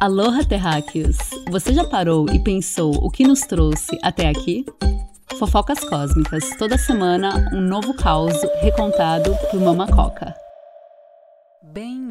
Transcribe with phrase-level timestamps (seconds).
[0.00, 1.16] Aloha Terráqueos!
[1.50, 4.64] Você já parou e pensou o que nos trouxe até aqui?
[5.40, 10.32] Fofocas Cósmicas, toda semana um novo caos recontado por Mama Coca.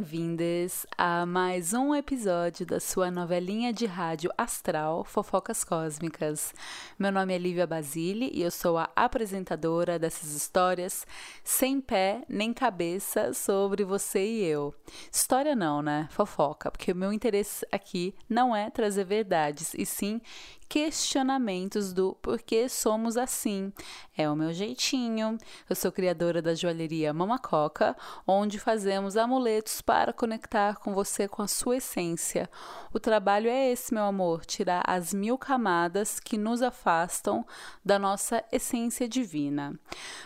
[0.10, 6.54] Bem-vindas a mais um episódio da sua novelinha de rádio astral Fofocas Cósmicas.
[6.98, 11.06] Meu nome é Lívia Basile e eu sou a apresentadora dessas histórias
[11.44, 14.74] sem pé nem cabeça sobre você e eu.
[15.12, 16.08] História não, né?
[16.10, 20.22] Fofoca, porque o meu interesse aqui não é trazer verdades, e sim
[20.70, 23.72] questionamentos do porquê somos assim.
[24.18, 25.38] É o meu jeitinho.
[25.70, 27.96] Eu sou criadora da joalheria Mama Coca,
[28.28, 32.50] onde fazemos amuletos para conectar com você com a sua essência.
[32.94, 37.46] O trabalho é esse, meu amor, tirar as mil camadas que nos afastam
[37.84, 39.78] da nossa essência divina.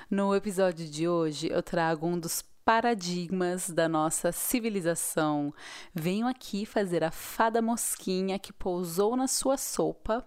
[0.10, 5.54] No episódio de hoje, eu trago um dos paradigmas da nossa civilização.
[5.94, 10.26] Venho aqui fazer a fada mosquinha que pousou na sua sopa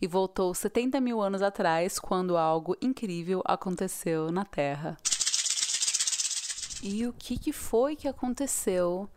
[0.00, 4.96] e voltou 70 mil anos atrás, quando algo incrível aconteceu na Terra.
[6.82, 9.08] E o que, que foi que aconteceu?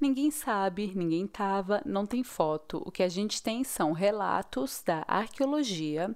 [0.00, 2.80] Ninguém sabe, ninguém estava, não tem foto.
[2.86, 6.14] O que a gente tem são relatos da arqueologia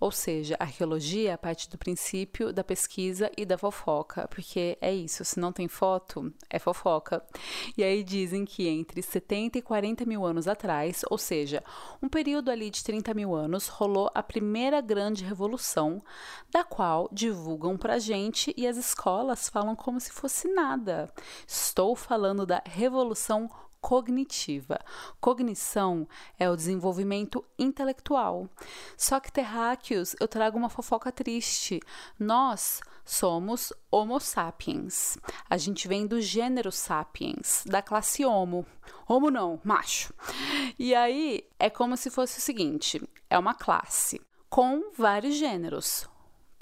[0.00, 5.24] ou seja, arqueologia é parte do princípio da pesquisa e da fofoca, porque é isso,
[5.24, 7.24] se não tem foto, é fofoca.
[7.76, 11.62] E aí dizem que entre 70 e 40 mil anos atrás, ou seja,
[12.02, 16.02] um período ali de 30 mil anos, rolou a primeira grande revolução,
[16.50, 21.12] da qual divulgam pra gente e as escolas falam como se fosse nada.
[21.46, 23.50] Estou falando da Revolução
[23.84, 24.80] cognitiva.
[25.20, 28.48] Cognição é o desenvolvimento intelectual.
[28.96, 31.80] Só que, terráqueos, eu trago uma fofoca triste.
[32.18, 35.18] Nós somos Homo sapiens.
[35.50, 38.64] A gente vem do gênero sapiens, da classe Homo.
[39.06, 40.14] Homo não, macho.
[40.78, 44.18] E aí é como se fosse o seguinte: é uma classe
[44.48, 46.08] com vários gêneros.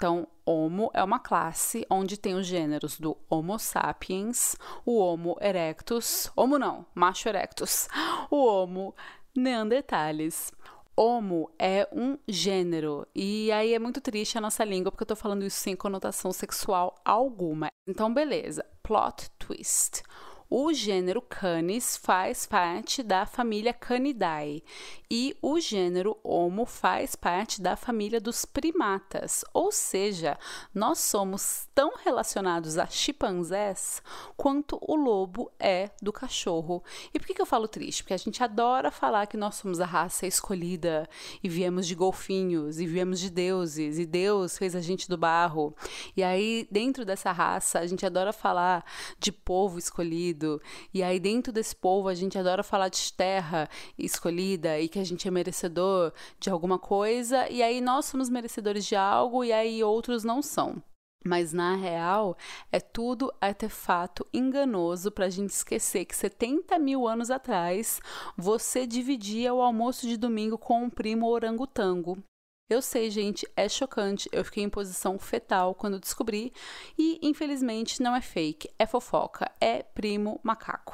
[0.03, 4.53] Então, Homo é uma classe onde tem os gêneros do Homo sapiens,
[4.85, 7.87] o Homo erectus, Homo não, macho erectus,
[8.29, 8.93] o Homo
[9.33, 10.51] neanderthalis.
[10.93, 15.15] Homo é um gênero, e aí é muito triste a nossa língua porque eu tô
[15.15, 17.69] falando isso sem conotação sexual alguma.
[17.87, 20.03] Então, beleza, plot twist.
[20.49, 24.63] O gênero Canis faz parte da família Canidae
[25.09, 30.37] e o gênero Homo faz parte da família dos primatas, ou seja,
[30.73, 34.01] nós somos tão relacionados a chimpanzés
[34.35, 36.83] quanto o lobo é do cachorro.
[37.13, 38.03] E por que, eu falo triste?
[38.03, 41.07] Porque a gente adora falar que nós somos a raça escolhida
[41.43, 45.75] e viemos de golfinhos e viemos de deuses e Deus fez a gente do barro.
[46.15, 48.85] E aí, dentro dessa raça, a gente adora falar
[49.19, 50.61] de povo escolhido escolhido.
[50.93, 55.03] E aí, dentro desse povo, a gente adora falar de terra escolhida e que a
[55.03, 57.47] gente é merecedor de alguma coisa.
[57.49, 60.81] E aí, nós somos merecedores de algo e aí outros não são.
[61.25, 62.35] Mas na real,
[62.69, 68.01] é tudo artefato enganoso para a gente esquecer que 70 mil anos atrás
[68.37, 72.21] você dividia o almoço de domingo com um primo orangotango.
[72.69, 74.29] Eu sei, gente, é chocante.
[74.31, 76.53] Eu fiquei em posição fetal quando descobri.
[76.97, 80.93] E infelizmente não é fake, é fofoca, é primo macaco.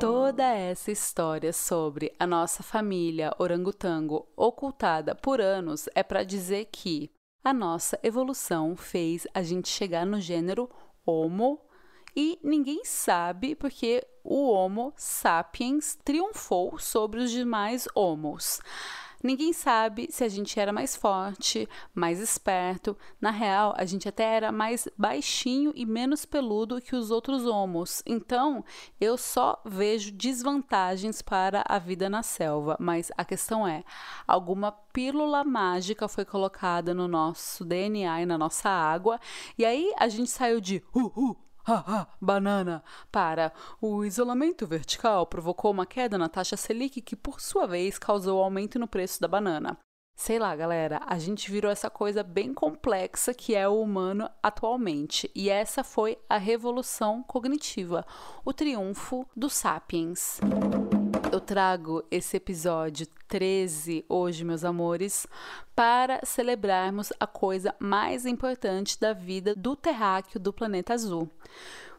[0.00, 7.10] Toda essa história sobre a nossa família orangotango ocultada por anos é para dizer que
[7.44, 10.70] a nossa evolução fez a gente chegar no gênero
[11.04, 11.60] Homo
[12.16, 18.60] e ninguém sabe porque o Homo sapiens triunfou sobre os demais Homos.
[19.22, 22.96] Ninguém sabe se a gente era mais forte, mais esperto.
[23.20, 28.02] Na real, a gente até era mais baixinho e menos peludo que os outros homos.
[28.06, 28.64] Então,
[29.00, 32.76] eu só vejo desvantagens para a vida na selva.
[32.78, 33.82] Mas a questão é:
[34.26, 39.20] alguma pílula mágica foi colocada no nosso DNA e na nossa água,
[39.56, 41.36] e aí a gente saiu de uh, uh,
[42.20, 43.52] banana, para.
[43.80, 48.78] O isolamento vertical provocou uma queda na taxa Selic que, por sua vez, causou aumento
[48.78, 49.78] no preço da banana.
[50.16, 55.30] Sei lá, galera, a gente virou essa coisa bem complexa que é o humano atualmente.
[55.32, 58.04] E essa foi a revolução cognitiva,
[58.44, 60.40] o triunfo dos sapiens.
[61.38, 65.24] Eu trago esse episódio 13 hoje, meus amores,
[65.72, 71.30] para celebrarmos a coisa mais importante da vida do terráqueo do planeta azul.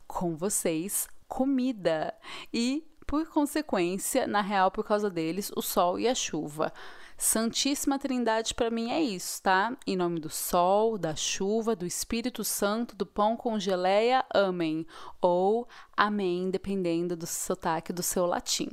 [0.06, 2.14] Com vocês, comida.
[2.54, 6.74] E por consequência, na real, por causa deles, o sol e a chuva.
[7.20, 9.76] Santíssima Trindade para mim é isso, tá?
[9.86, 14.88] Em nome do sol, da chuva, do Espírito Santo, do pão com geleia, amém.
[15.22, 15.68] Ou
[15.98, 18.70] amém, dependendo do sotaque do seu latim.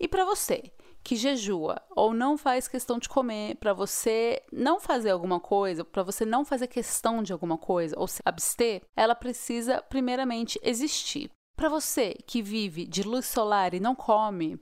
[0.00, 0.72] E para você,
[1.04, 6.02] que jejua ou não faz questão de comer, para você não fazer alguma coisa, para
[6.02, 11.30] você não fazer questão de alguma coisa ou se abster, ela precisa primeiramente existir.
[11.56, 14.60] Para você que vive de luz solar e não come,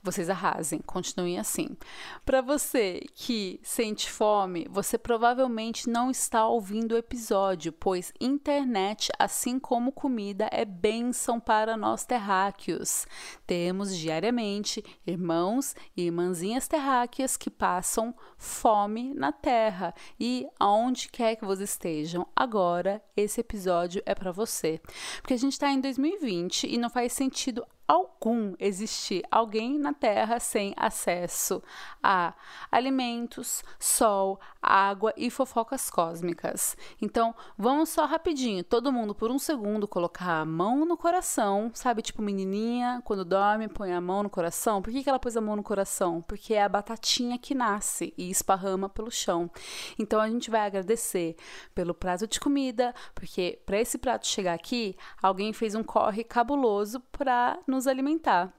[0.00, 1.76] vocês arrasem, continuem assim.
[2.24, 9.58] Para você que sente fome, você provavelmente não está ouvindo o episódio, pois internet, assim
[9.58, 13.04] como comida, é bênção para nós terráqueos.
[13.44, 21.44] Temos diariamente irmãos e irmãzinhas terráqueas que passam fome na terra e aonde quer que
[21.44, 24.80] vocês estejam, agora esse episódio é para você.
[25.20, 26.27] Porque a gente está em 2020
[26.66, 31.62] e não faz sentido algum existir alguém na Terra sem acesso
[32.02, 32.34] a
[32.70, 36.76] alimentos, sol, água e fofocas cósmicas.
[37.00, 42.02] Então, vamos só rapidinho, todo mundo por um segundo colocar a mão no coração, sabe,
[42.02, 44.82] tipo menininha quando dorme põe a mão no coração.
[44.82, 46.20] Por que, que ela pôs a mão no coração?
[46.20, 49.50] Porque é a batatinha que nasce e esparrama pelo chão.
[49.98, 51.36] Então, a gente vai agradecer
[51.74, 57.00] pelo prato de comida, porque para esse prato chegar aqui, alguém fez um corre cabuloso
[57.12, 58.52] para nos nos alimentar.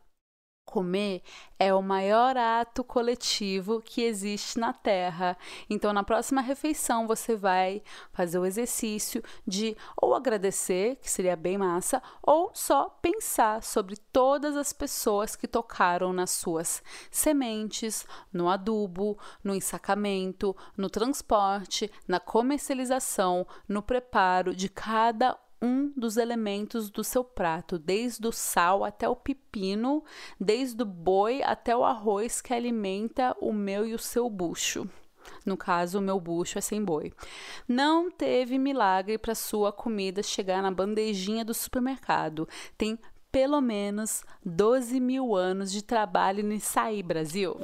[0.66, 1.24] Comer
[1.58, 5.36] é o maior ato coletivo que existe na Terra.
[5.68, 7.82] Então, na próxima refeição, você vai
[8.14, 14.56] fazer o exercício de ou agradecer, que seria bem massa, ou só pensar sobre todas
[14.56, 23.46] as pessoas que tocaram nas suas sementes, no adubo, no ensacamento, no transporte, na comercialização,
[23.68, 29.16] no preparo de cada um dos elementos do seu prato, desde o sal até o
[29.16, 30.04] pepino,
[30.40, 34.90] desde o boi até o arroz que alimenta o meu e o seu bucho.
[35.46, 37.14] No caso, o meu bucho é sem boi.
[37.68, 42.48] Não teve milagre para sua comida chegar na bandejinha do supermercado.
[42.78, 42.98] Tem
[43.32, 47.60] pelo menos 12 mil anos de trabalho nisso aí, Brasil.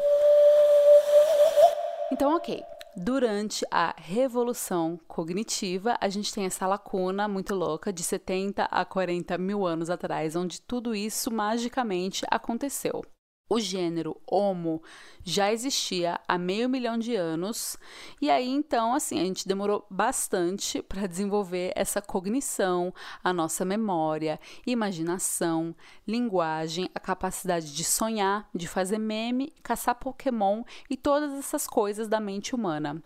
[2.12, 2.64] Então, ok
[2.96, 9.38] durante a revolução cognitiva, a gente tem essa lacuna muito louca de 70 a 40
[9.38, 13.04] mil anos atrás, onde tudo isso magicamente aconteceu.
[13.48, 14.82] O gênero Homo
[15.24, 17.78] já existia há meio milhão de anos,
[18.20, 22.92] e aí então, assim, a gente demorou bastante para desenvolver essa cognição,
[23.24, 25.76] a nossa memória, imaginação,
[26.08, 32.20] linguagem, a capacidade de sonhar, de fazer meme, caçar Pokémon e todas essas coisas da
[32.20, 33.04] mente humana.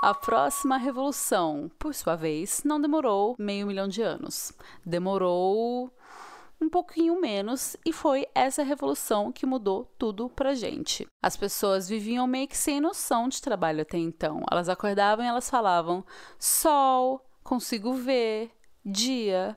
[0.00, 4.52] A próxima revolução, por sua vez, não demorou meio milhão de anos.
[4.84, 5.92] Demorou
[6.62, 11.06] um pouquinho menos e foi essa revolução que mudou tudo pra gente.
[11.22, 14.42] As pessoas viviam meio que sem noção de trabalho até então.
[14.50, 16.04] Elas acordavam e elas falavam:
[16.38, 18.50] sol, consigo ver,
[18.84, 19.56] dia.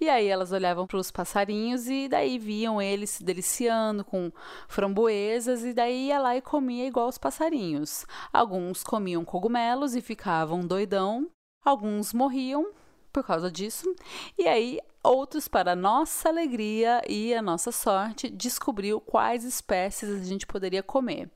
[0.00, 4.32] E aí elas olhavam para os passarinhos e daí viam eles se deliciando com
[4.68, 8.06] framboesas e daí ia lá e comia igual os passarinhos.
[8.32, 11.28] Alguns comiam cogumelos e ficavam doidão,
[11.64, 12.72] alguns morriam
[13.16, 13.96] por causa disso.
[14.36, 20.46] E aí outros, para nossa alegria e a nossa sorte, descobriu quais espécies a gente
[20.46, 21.30] poderia comer.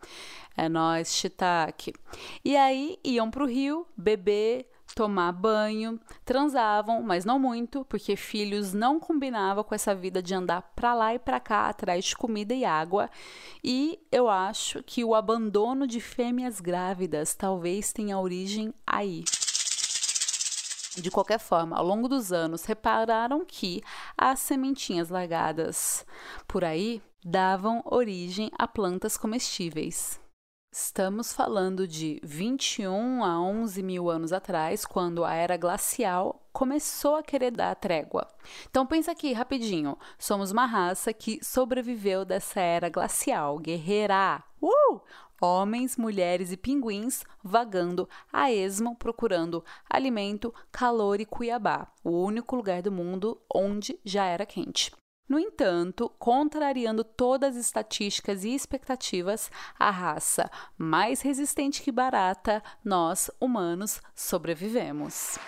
[0.55, 1.95] É nós, shiitake.
[2.45, 8.75] E aí iam para o rio beber, tomar banho, transavam, mas não muito, porque filhos
[8.75, 12.53] não combinavam com essa vida de andar para lá e para cá atrás de comida
[12.53, 13.09] e água.
[13.65, 19.25] E eu acho que o abandono de fêmeas grávidas talvez tenha origem aí.
[21.01, 23.83] De qualquer forma, ao longo dos anos, repararam que
[24.17, 26.05] as sementinhas largadas
[26.47, 30.21] por aí davam origem a plantas comestíveis.
[30.73, 37.23] Estamos falando de 21 a 11 mil anos atrás, quando a era glacial começou a
[37.23, 38.27] querer dar trégua.
[38.69, 44.43] Então pensa aqui rapidinho, somos uma raça que sobreviveu dessa era glacial, guerreira.
[44.61, 45.01] Uh!
[45.41, 52.83] homens, mulheres e pinguins vagando a esmo procurando alimento, calor e Cuiabá, o único lugar
[52.83, 54.93] do mundo onde já era quente.
[55.29, 63.31] No entanto, contrariando todas as estatísticas e expectativas, a raça mais resistente que barata, nós,
[63.41, 65.39] humanos, sobrevivemos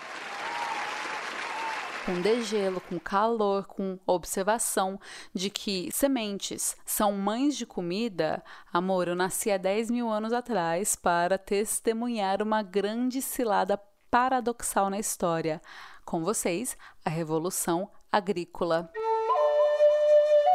[2.04, 4.98] com degelo, com calor, com observação
[5.32, 8.42] de que sementes são mães de comida,
[8.72, 13.80] amor, eu nasci há 10 mil anos atrás para testemunhar uma grande cilada
[14.10, 15.62] paradoxal na história.
[16.04, 18.90] Com vocês, a Revolução Agrícola.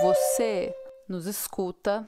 [0.02, 0.76] Você
[1.08, 2.08] nos escuta,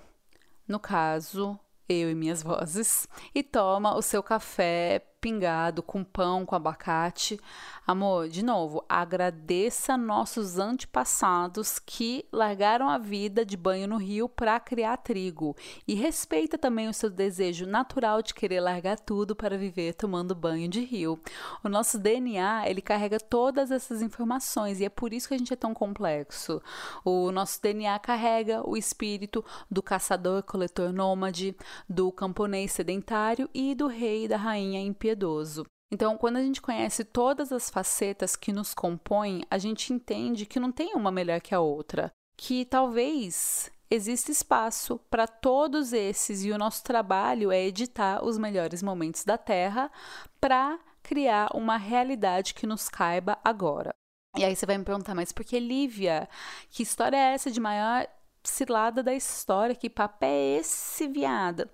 [0.68, 6.56] no caso, eu e minhas vozes, e toma o seu café pingado com pão, com
[6.56, 7.40] abacate.
[7.86, 14.60] Amor, de novo, agradeça nossos antepassados que largaram a vida de banho no rio para
[14.60, 15.56] criar trigo
[15.88, 20.70] e respeita também o seu desejo natural de querer largar tudo para viver tomando banho
[20.70, 21.20] de rio.
[21.64, 25.54] O nosso DNA, ele carrega todas essas informações e é por isso que a gente
[25.54, 26.62] é tão complexo.
[27.04, 31.56] O nosso DNA carrega o espírito do caçador, coletor nômade,
[31.90, 35.66] do camponês sedentário e do rei e da rainha impiedosa piedoso.
[35.92, 40.60] Então, quando a gente conhece todas as facetas que nos compõem, a gente entende que
[40.60, 46.52] não tem uma melhor que a outra, que talvez exista espaço para todos esses e
[46.52, 49.92] o nosso trabalho é editar os melhores momentos da Terra
[50.40, 53.92] para criar uma realidade que nos caiba agora.
[54.38, 56.30] E aí você vai me perguntar, mas por que Lívia?
[56.70, 58.08] Que história é essa de maior
[58.50, 59.76] cilada da história?
[59.76, 61.70] Que papo é esse, viada?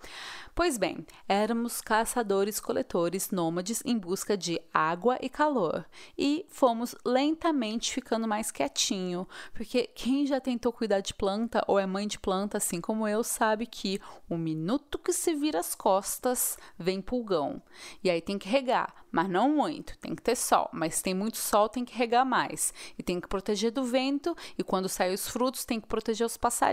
[0.55, 5.86] Pois bem, éramos caçadores-coletores nômades em busca de água e calor,
[6.17, 11.86] e fomos lentamente ficando mais quietinho, porque quem já tentou cuidar de planta ou é
[11.86, 16.58] mãe de planta, assim como eu, sabe que o minuto que se vira as costas
[16.79, 17.62] vem pulgão.
[18.01, 21.36] E aí tem que regar, mas não muito, tem que ter sol, mas tem muito
[21.36, 25.27] sol, tem que regar mais, e tem que proteger do vento, e quando saem os
[25.27, 26.65] frutos, tem que proteger os passarinhos.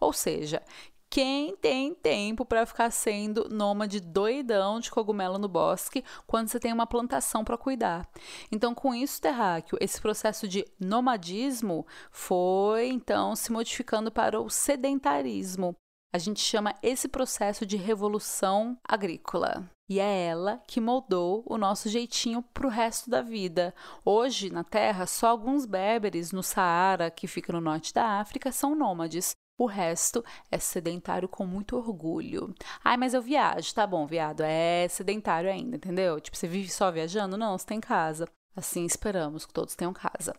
[0.00, 0.62] Ou seja,
[1.12, 6.72] quem tem tempo para ficar sendo nômade doidão de cogumelo no bosque quando você tem
[6.72, 8.08] uma plantação para cuidar?
[8.50, 15.76] Então, com isso, terráqueo, esse processo de nomadismo foi então se modificando para o sedentarismo.
[16.14, 19.68] A gente chama esse processo de revolução agrícola.
[19.92, 23.74] E é ela que moldou o nosso jeitinho para o resto da vida.
[24.02, 28.74] Hoje, na Terra, só alguns berberes no Saara, que fica no norte da África, são
[28.74, 29.34] nômades.
[29.60, 32.54] O resto é sedentário com muito orgulho.
[32.82, 33.74] Ai, mas eu viajo.
[33.74, 34.40] Tá bom, viado.
[34.40, 36.18] É sedentário ainda, entendeu?
[36.18, 37.36] Tipo, você vive só viajando?
[37.36, 38.26] Não, você tem casa.
[38.54, 40.34] Assim esperamos que todos tenham casa.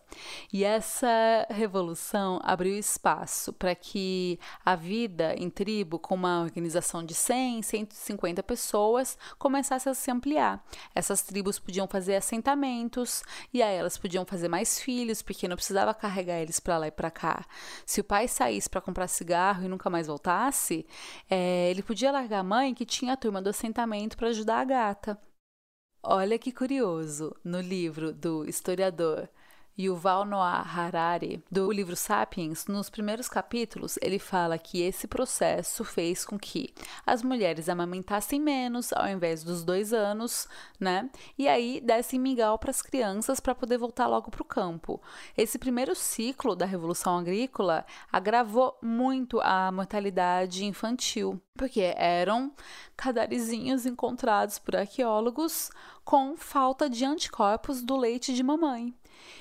[0.52, 1.08] E essa
[1.50, 8.40] revolução abriu espaço para que a vida em tribo, com uma organização de 100, 150
[8.44, 10.64] pessoas, começasse a se ampliar.
[10.94, 15.92] Essas tribos podiam fazer assentamentos e aí elas podiam fazer mais filhos, porque não precisava
[15.92, 17.44] carregar eles para lá e para cá.
[17.84, 20.86] Se o pai saísse para comprar cigarro e nunca mais voltasse,
[21.28, 24.64] é, ele podia largar a mãe que tinha a turma do assentamento para ajudar a
[24.64, 25.33] gata.
[26.06, 29.26] Olha que curioso, no livro do historiador
[29.76, 36.24] Yuval Noah Harari, do livro Sapiens, nos primeiros capítulos, ele fala que esse processo fez
[36.24, 36.72] com que
[37.04, 40.46] as mulheres amamentassem menos ao invés dos dois anos,
[40.78, 41.10] né?
[41.36, 45.02] E aí dessem mingau para as crianças para poder voltar logo para o campo.
[45.36, 52.52] Esse primeiro ciclo da Revolução Agrícola agravou muito a mortalidade infantil, porque eram
[52.96, 55.72] cadarizinhos encontrados por arqueólogos
[56.04, 58.94] com falta de anticorpos do leite de mamãe.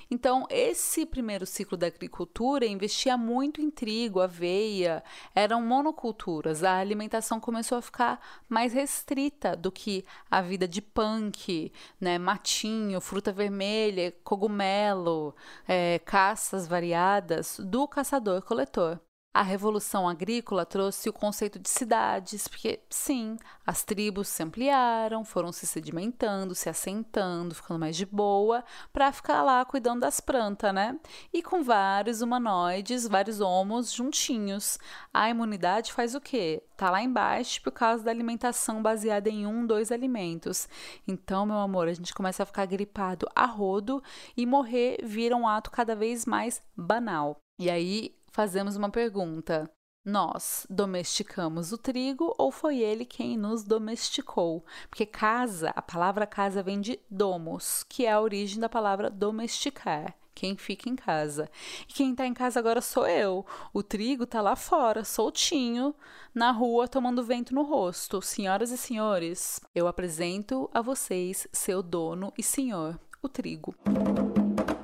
[0.10, 6.64] Então, esse primeiro ciclo da agricultura investia muito em trigo, aveia, eram monoculturas.
[6.64, 13.02] A alimentação começou a ficar mais restrita do que a vida de punk, né, matinho,
[13.02, 15.36] fruta vermelha, cogumelo,
[15.68, 19.00] é, caças variadas do caçador-coletor.
[19.36, 23.36] A revolução agrícola trouxe o conceito de cidades, porque sim,
[23.66, 29.42] as tribos se ampliaram, foram se sedimentando, se assentando, ficando mais de boa, para ficar
[29.42, 31.00] lá cuidando das plantas, né?
[31.34, 34.78] E com vários humanoides, vários homos juntinhos.
[35.12, 36.62] A imunidade faz o quê?
[36.78, 40.70] Tá lá embaixo por causa da alimentação baseada em um, dois alimentos.
[41.08, 44.04] Então, meu amor, a gente começa a ficar gripado a rodo
[44.38, 47.40] e morrer vira um ato cada vez mais banal.
[47.60, 49.72] E aí fazemos uma pergunta:
[50.04, 54.66] nós domesticamos o trigo ou foi ele quem nos domesticou?
[54.90, 60.14] Porque casa, a palavra casa vem de domos, que é a origem da palavra domesticar.
[60.36, 61.48] Quem fica em casa.
[61.88, 63.46] E quem está em casa agora sou eu.
[63.72, 65.94] O trigo está lá fora, soltinho,
[66.34, 68.20] na rua, tomando vento no rosto.
[68.20, 73.76] Senhoras e senhores, eu apresento a vocês seu dono e senhor, o trigo.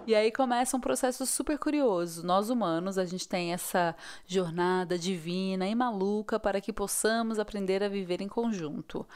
[0.09, 2.25] E aí começa um processo super curioso.
[2.25, 7.87] Nós humanos, a gente tem essa jornada divina e maluca para que possamos aprender a
[7.87, 9.07] viver em conjunto.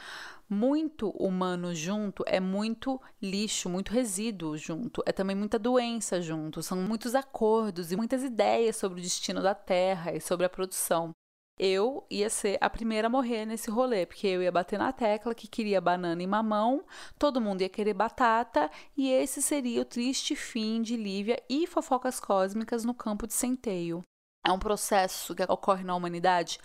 [0.48, 6.78] Muito humano junto é muito lixo, muito resíduo junto, é também muita doença junto, são
[6.78, 11.12] muitos acordos e muitas ideias sobre o destino da Terra e sobre a produção
[11.58, 15.34] eu ia ser a primeira a morrer nesse rolê, porque eu ia bater na tecla
[15.34, 16.84] que queria banana e mamão,
[17.18, 22.18] todo mundo ia querer batata, e esse seria o triste fim de Lívia e fofocas
[22.18, 24.02] cósmicas no campo de centeio.
[24.46, 26.58] é um processo que ocorre na humanidade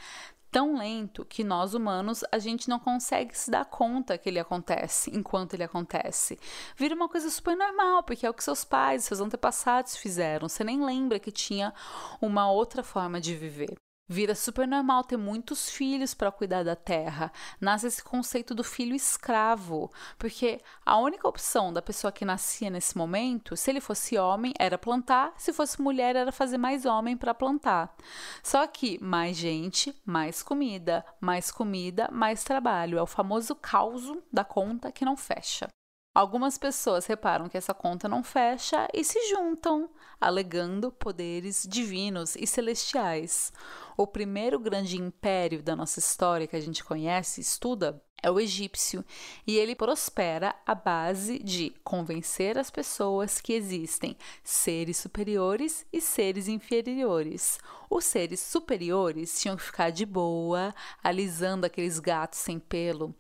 [0.52, 5.16] tão lento que nós humanos a gente não consegue se dar conta que ele acontece
[5.16, 6.40] enquanto ele acontece.
[6.76, 10.50] Vira uma coisa super normal, porque é o que seus pais, seus antepassados fizeram.
[10.50, 11.74] Você nem lembra que tinha
[12.22, 13.76] uma outra forma de viver.
[14.12, 17.32] Vira super normal ter muitos filhos para cuidar da terra.
[17.62, 22.98] Nasce esse conceito do filho escravo, porque a única opção da pessoa que nascia nesse
[22.98, 27.36] momento, se ele fosse homem, era plantar, se fosse mulher, era fazer mais homem para
[27.36, 27.96] plantar.
[28.42, 32.98] Só que mais gente, mais comida, mais comida, mais trabalho.
[32.98, 35.68] É o famoso caos da conta que não fecha.
[36.16, 39.90] Algumas pessoas reparam que essa conta não fecha e se juntam,
[40.20, 43.54] alegando poderes divinos e celestiais.
[44.00, 49.04] O primeiro grande império da nossa história que a gente conhece, estuda, é o egípcio,
[49.46, 56.48] e ele prospera à base de convencer as pessoas que existem seres superiores e seres
[56.48, 57.60] inferiores.
[57.90, 63.14] Os seres superiores tinham que ficar de boa, alisando aqueles gatos sem pelo,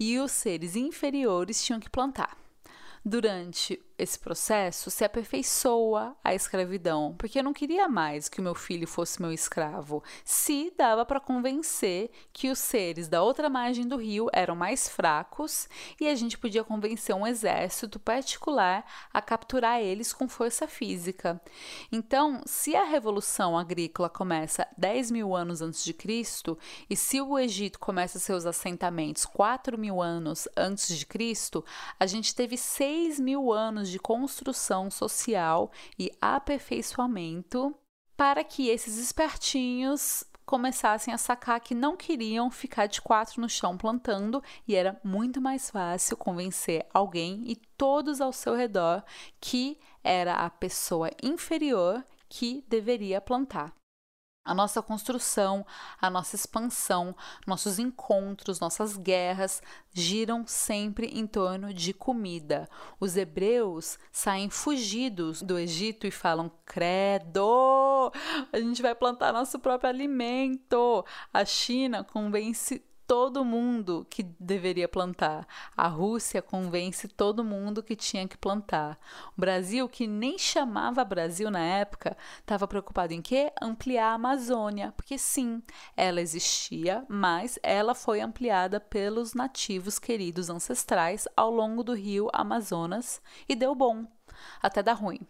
[0.00, 2.36] e os seres inferiores tinham que plantar.
[3.04, 8.54] Durante esse processo, se aperfeiçoa a escravidão, porque eu não queria mais que o meu
[8.54, 10.02] filho fosse meu escravo.
[10.24, 15.68] Se dava para convencer que os seres da outra margem do rio eram mais fracos
[16.00, 21.40] e a gente podia convencer um exército particular a capturar eles com força física.
[21.90, 26.56] Então, se a revolução agrícola começa 10 mil anos antes de Cristo
[26.88, 31.64] e se o Egito começa seus assentamentos 4 mil anos antes de Cristo,
[31.98, 37.74] a gente teve 6 mil anos de construção social e aperfeiçoamento
[38.16, 43.76] para que esses espertinhos começassem a sacar que não queriam ficar de quatro no chão
[43.76, 49.04] plantando e era muito mais fácil convencer alguém e todos ao seu redor
[49.38, 53.77] que era a pessoa inferior que deveria plantar.
[54.44, 55.66] A nossa construção,
[56.00, 57.14] a nossa expansão,
[57.46, 62.66] nossos encontros, nossas guerras giram sempre em torno de comida.
[62.98, 68.10] Os hebreus saem fugidos do Egito e falam: Credo!
[68.50, 71.04] A gente vai plantar nosso próprio alimento.
[71.32, 75.48] A China convence todo mundo que deveria plantar.
[75.74, 78.98] A Rússia convence todo mundo que tinha que plantar.
[79.34, 83.50] O Brasil, que nem chamava Brasil na época, estava preocupado em quê?
[83.62, 85.62] Ampliar a Amazônia, porque sim,
[85.96, 93.22] ela existia, mas ela foi ampliada pelos nativos queridos ancestrais ao longo do rio Amazonas
[93.48, 94.04] e deu bom.
[94.62, 95.20] Até dá ruim.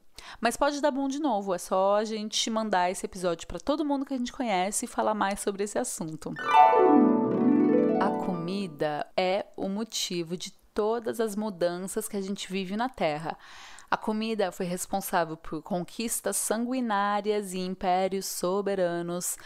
[0.40, 3.84] Mas pode dar bom de novo, é só a gente mandar esse episódio para todo
[3.84, 6.34] mundo que a gente conhece e falar mais sobre esse assunto.
[8.48, 13.36] Comida é o motivo de todas as mudanças que a gente vive na Terra.
[13.90, 19.36] A comida foi responsável por conquistas sanguinárias e impérios soberanos.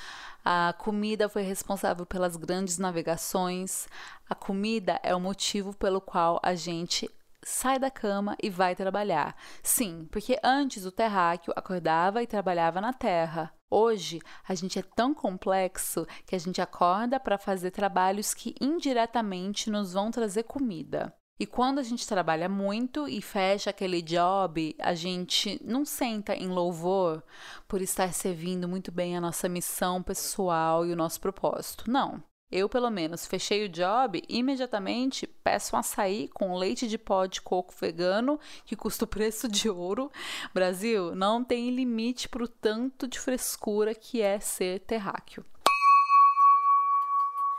[0.44, 3.88] A comida foi responsável pelas grandes navegações.
[4.30, 7.10] A comida é o motivo pelo qual a gente
[7.42, 9.34] sai da cama e vai trabalhar.
[9.64, 13.52] Sim, porque antes o terráqueo acordava e trabalhava na terra.
[13.74, 19.70] Hoje, a gente é tão complexo que a gente acorda para fazer trabalhos que indiretamente
[19.70, 21.10] nos vão trazer comida.
[21.40, 26.48] E quando a gente trabalha muito e fecha aquele job, a gente não senta em
[26.48, 27.22] louvor
[27.66, 31.90] por estar servindo muito bem a nossa missão pessoal e o nosso propósito.
[31.90, 32.22] Não.
[32.52, 37.40] Eu, pelo menos, fechei o job imediatamente peço um açaí com leite de pó de
[37.40, 40.12] coco vegano, que custa o preço de ouro.
[40.52, 45.42] Brasil, não tem limite para o tanto de frescura que é ser terráqueo.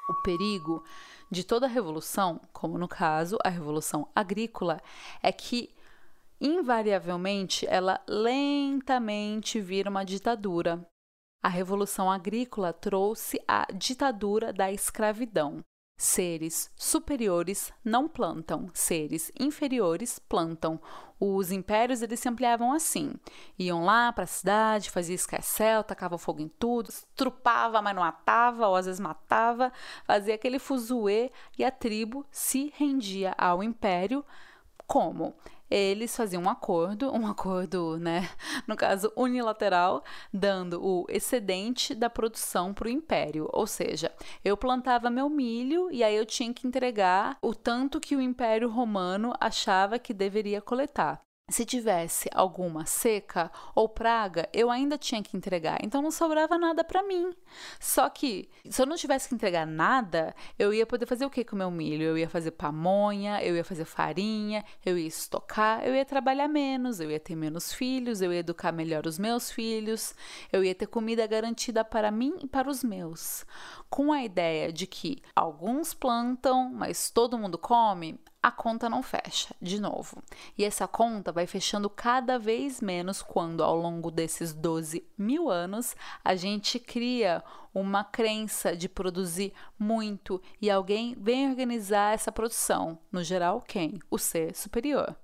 [0.07, 0.83] O perigo
[1.31, 4.79] de toda revolução, como no caso a revolução agrícola,
[5.23, 5.73] é que
[6.39, 10.87] invariavelmente ela lentamente vira uma ditadura.
[11.43, 15.59] A Revolução Agrícola trouxe a ditadura da escravidão.
[15.97, 20.79] Seres superiores não plantam, seres inferiores plantam.
[21.19, 23.13] Os impérios eles se ampliavam assim:
[23.59, 28.69] iam lá para a cidade, fazia escarcel, tacava fogo em tudo, trupava, mas não matava,
[28.69, 29.69] ou às vezes matava,
[30.05, 34.25] fazia aquele fuzuê e a tribo se rendia ao império.
[34.87, 35.35] Como?
[35.75, 38.29] Eles faziam um acordo, um acordo, né,
[38.67, 43.49] no caso unilateral, dando o excedente da produção para o império.
[43.51, 44.11] Ou seja,
[44.43, 48.69] eu plantava meu milho e aí eu tinha que entregar o tanto que o império
[48.69, 51.21] romano achava que deveria coletar.
[51.49, 56.85] Se tivesse alguma seca ou praga, eu ainda tinha que entregar, então não sobrava nada
[56.85, 57.33] para mim.
[57.79, 61.43] Só que se eu não tivesse que entregar nada, eu ia poder fazer o que
[61.43, 62.03] com o meu milho?
[62.03, 67.01] Eu ia fazer pamonha, eu ia fazer farinha, eu ia estocar, eu ia trabalhar menos,
[67.01, 70.15] eu ia ter menos filhos, eu ia educar melhor os meus filhos,
[70.51, 73.45] eu ia ter comida garantida para mim e para os meus.
[73.89, 79.55] Com a ideia de que alguns plantam, mas todo mundo come, a conta não fecha,
[79.61, 80.21] de novo.
[80.57, 85.95] E essa conta vai fechando cada vez menos quando, ao longo desses 12 mil anos,
[86.25, 87.41] a gente cria
[87.73, 92.99] uma crença de produzir muito e alguém vem organizar essa produção.
[93.09, 93.97] No geral, quem?
[94.11, 95.15] O ser superior.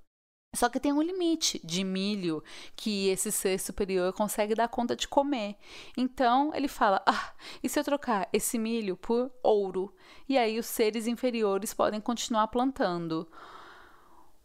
[0.52, 2.42] Só que tem um limite de milho
[2.74, 5.56] que esse ser superior consegue dar conta de comer.
[5.96, 7.32] Então ele fala: ah,
[7.62, 9.94] e se eu trocar esse milho por ouro?
[10.28, 13.30] E aí os seres inferiores podem continuar plantando.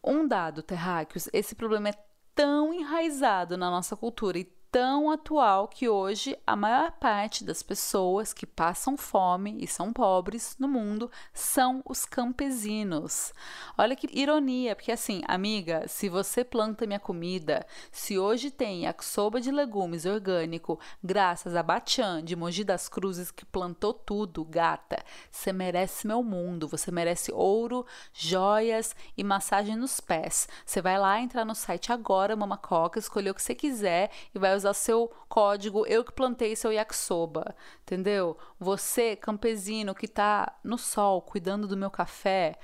[0.03, 5.87] Um dado, terráqueos, esse problema é tão enraizado na nossa cultura e tão atual que
[5.87, 11.81] hoje a maior parte das pessoas que passam fome e são pobres no mundo são
[11.85, 13.33] os campesinos.
[13.77, 19.39] Olha que ironia, porque assim, amiga, se você planta minha comida, se hoje tem yakisoba
[19.39, 25.53] de legumes orgânico, graças a Bachan de Mogi das Cruzes que plantou tudo, gata, você
[25.53, 30.49] merece meu mundo, você merece ouro, joias e massagem nos pés.
[30.65, 34.53] Você vai lá entrar no site agora, Mamacoca, escolher o que você quiser e vai
[34.53, 38.37] usar usar seu código eu que plantei seu yakisoba, entendeu?
[38.59, 42.57] Você, campesino que está no sol cuidando do meu café,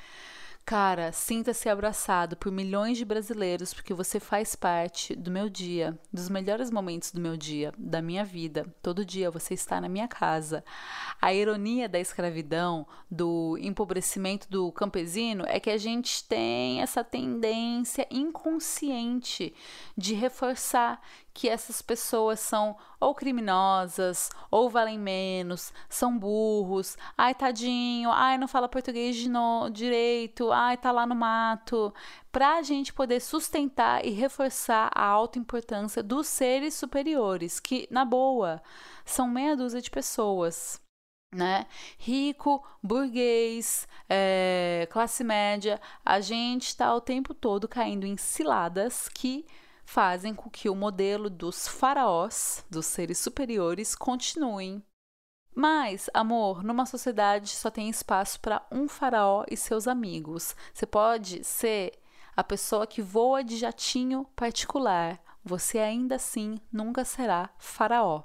[0.65, 6.30] Cara, sinta-se abraçado por milhões de brasileiros porque você faz parte do meu dia, dos
[6.30, 8.65] melhores momentos do meu dia, da minha vida.
[8.82, 10.63] Todo dia você está na minha casa.
[11.21, 18.08] A ironia da escravidão, do empobrecimento do campesino é que a gente tem essa tendência
[18.10, 19.54] inconsciente
[19.97, 21.02] de reforçar
[21.34, 28.47] que essas pessoas são ou criminosas, ou valem menos, são burros, ai tadinho, ai não
[28.47, 31.94] fala português de no, direito, ai tá lá no mato,
[32.32, 38.06] para a gente poder sustentar e reforçar a alta importância dos seres superiores, que na
[38.06, 38.62] boa
[39.06, 40.82] são meia dúzia de pessoas.
[41.34, 41.66] Né?
[41.98, 49.46] Rico, burguês, é, classe média, a gente está o tempo todo caindo em ciladas que
[49.86, 54.84] fazem com que o modelo dos faraós, dos seres superiores, continuem.
[55.54, 60.56] Mas, amor, numa sociedade só tem espaço para um faraó e seus amigos.
[60.74, 61.94] Você pode ser
[62.36, 65.20] a pessoa que voa de jatinho particular.
[65.44, 68.24] Você ainda assim nunca será faraó.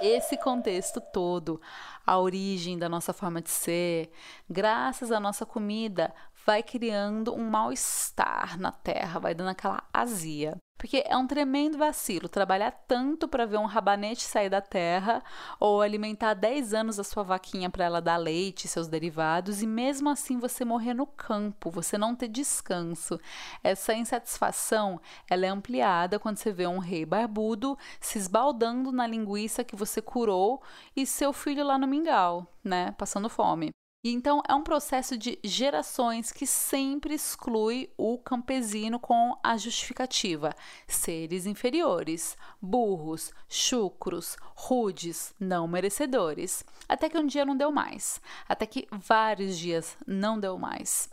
[0.00, 1.60] Esse contexto todo,
[2.04, 4.10] a origem da nossa forma de ser,
[4.50, 6.12] graças à nossa comida,
[6.44, 10.56] vai criando um mal-estar na terra, vai dando aquela azia.
[10.82, 15.22] Porque é um tremendo vacilo trabalhar tanto para ver um rabanete sair da terra
[15.60, 19.66] ou alimentar 10 anos a sua vaquinha para ela dar leite e seus derivados e
[19.66, 23.20] mesmo assim você morrer no campo, você não ter descanso.
[23.62, 25.00] Essa insatisfação
[25.30, 30.02] ela é ampliada quando você vê um rei barbudo se esbaldando na linguiça que você
[30.02, 30.60] curou
[30.96, 33.70] e seu filho lá no mingau, né, passando fome.
[34.04, 40.52] E então é um processo de gerações que sempre exclui o campesino com a justificativa:
[40.88, 46.64] seres inferiores, burros, chucros, rudes, não merecedores.
[46.88, 51.08] Até que um dia não deu mais, até que vários dias não deu mais.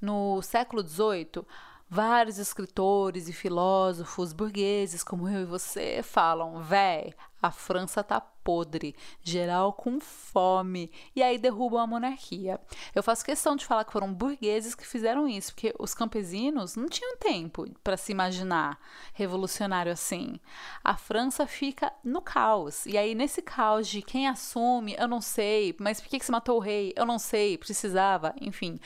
[0.00, 1.44] No século XVIII,
[1.90, 8.96] vários escritores e filósofos burgueses como eu e você falam: véi, a França tá podre,
[9.22, 12.60] geral com fome, e aí derrubam a monarquia.
[12.94, 16.88] Eu faço questão de falar que foram burgueses que fizeram isso, porque os campesinos não
[16.88, 18.78] tinham tempo para se imaginar
[19.12, 20.40] revolucionário assim.
[20.82, 25.76] A França fica no caos, e aí nesse caos de quem assume, eu não sei,
[25.78, 26.92] mas por que, que se matou o rei?
[26.96, 28.80] Eu não sei, precisava, enfim.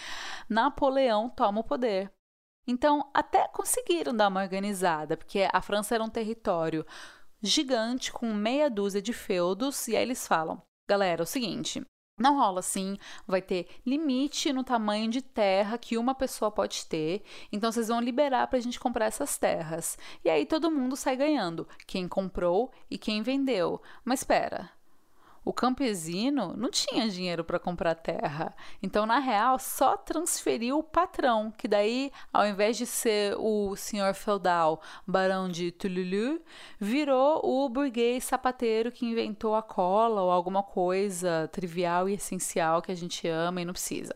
[0.48, 2.12] Napoleão toma o poder.
[2.66, 6.84] Então, até conseguiram dar uma organizada, porque a França era um território
[7.44, 11.82] gigante com meia dúzia de feudos, e aí eles falam: galera, é o seguinte.
[12.16, 17.24] Não rola assim, vai ter limite no tamanho de terra que uma pessoa pode ter,
[17.50, 19.98] então vocês vão liberar para a gente comprar essas terras.
[20.24, 23.82] E aí todo mundo sai ganhando, quem comprou e quem vendeu.
[24.04, 24.70] Mas espera,
[25.44, 28.54] o campesino não tinha dinheiro para comprar terra.
[28.82, 34.14] Então, na real, só transferiu o patrão, que daí, ao invés de ser o senhor
[34.14, 36.40] feudal barão de Tululu,
[36.80, 42.92] virou o burguês sapateiro que inventou a cola ou alguma coisa trivial e essencial que
[42.92, 44.14] a gente ama e não precisa.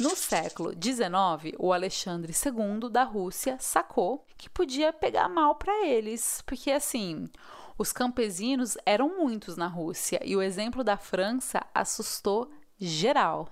[0.00, 6.42] No século XIX, o Alexandre II da Rússia sacou que podia pegar mal para eles,
[6.46, 7.28] porque assim,
[7.80, 13.48] os campesinos eram muitos na Rússia e o exemplo da França assustou geral.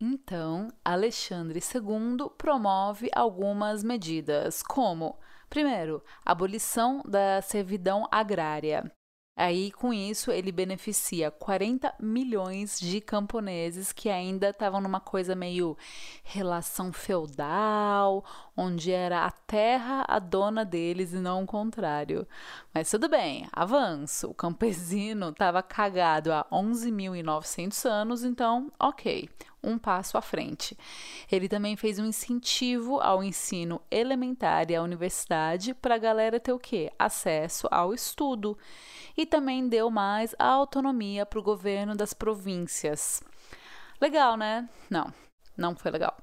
[0.00, 5.18] Então, Alexandre II promove algumas medidas, como,
[5.50, 8.88] primeiro, abolição da servidão agrária.
[9.34, 15.76] Aí, com isso, ele beneficia 40 milhões de camponeses que ainda estavam numa coisa meio
[16.22, 18.22] relação feudal,
[18.54, 22.26] onde era a terra a dona deles e não o contrário.
[22.74, 24.28] Mas tudo bem, avanço.
[24.28, 29.30] O campesino estava cagado há 11.900 anos, então, ok
[29.62, 30.76] um passo à frente.
[31.30, 36.52] Ele também fez um incentivo ao ensino elementar e à universidade para a galera ter
[36.52, 36.90] o quê?
[36.98, 38.58] Acesso ao estudo.
[39.16, 43.22] E também deu mais autonomia para o governo das províncias.
[44.00, 44.68] Legal, né?
[44.90, 45.12] Não,
[45.56, 46.16] não foi legal.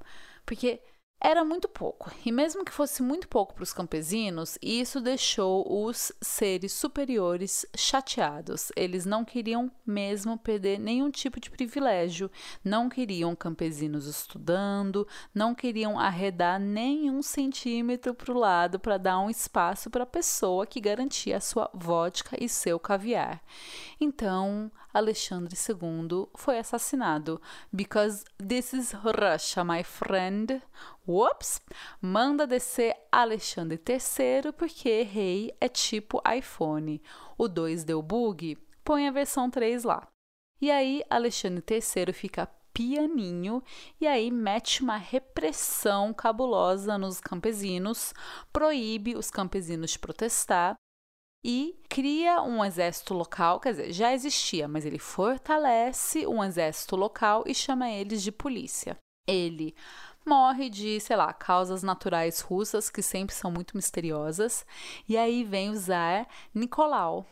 [0.44, 0.80] Porque
[1.20, 6.10] era muito pouco, e mesmo que fosse muito pouco para os campesinos, isso deixou os
[6.20, 8.72] seres superiores chateados.
[8.74, 12.30] Eles não queriam mesmo perder nenhum tipo de privilégio,
[12.64, 19.28] não queriam campesinos estudando, não queriam arredar nenhum centímetro para o lado para dar um
[19.28, 23.42] espaço para a pessoa que garantia a sua vodka e seu caviar.
[24.00, 27.40] Então, Alexandre II foi assassinado.
[27.72, 30.62] Because this is Russia, my friend.
[31.06, 31.60] Whoops!
[32.00, 37.02] Manda descer Alexandre III porque rei é tipo iPhone.
[37.38, 38.56] O 2 deu bug?
[38.84, 40.06] Põe a versão 3 lá.
[40.60, 43.62] E aí, Alexandre III fica pianinho
[44.00, 48.14] e aí mete uma repressão cabulosa nos campesinos,
[48.52, 50.76] proíbe os campesinos de protestar
[51.44, 57.44] e cria um exército local, quer dizer, já existia, mas ele fortalece um exército local
[57.46, 58.96] e chama eles de polícia.
[59.28, 59.74] Ele
[60.24, 64.66] morre de, sei lá, causas naturais russas que sempre são muito misteriosas,
[65.08, 67.26] e aí vem o Tsar Nicolau,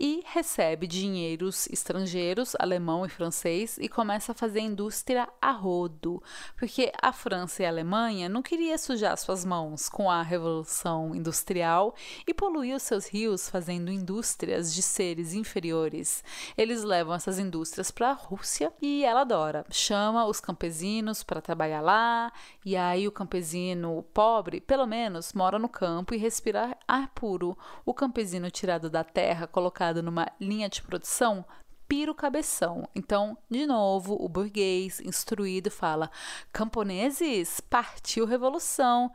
[0.00, 6.22] e recebe dinheiros estrangeiros, alemão e francês, e começa a fazer indústria a rodo,
[6.56, 11.94] porque a França e a Alemanha não queria sujar suas mãos com a revolução industrial
[12.26, 16.24] e poluir os seus rios fazendo indústrias de seres inferiores.
[16.56, 21.82] Eles levam essas indústrias para a Rússia e ela adora, chama os campesinos para trabalhar
[21.82, 22.32] lá,
[22.64, 27.58] e aí o campesino pobre, pelo menos, mora no campo e respira ar puro.
[27.84, 31.44] O campesino tirado da terra, colocado numa linha de produção
[31.90, 32.88] pira o cabeção.
[32.94, 36.08] Então, de novo, o burguês instruído fala:
[36.52, 39.10] camponeses, partiu revolução.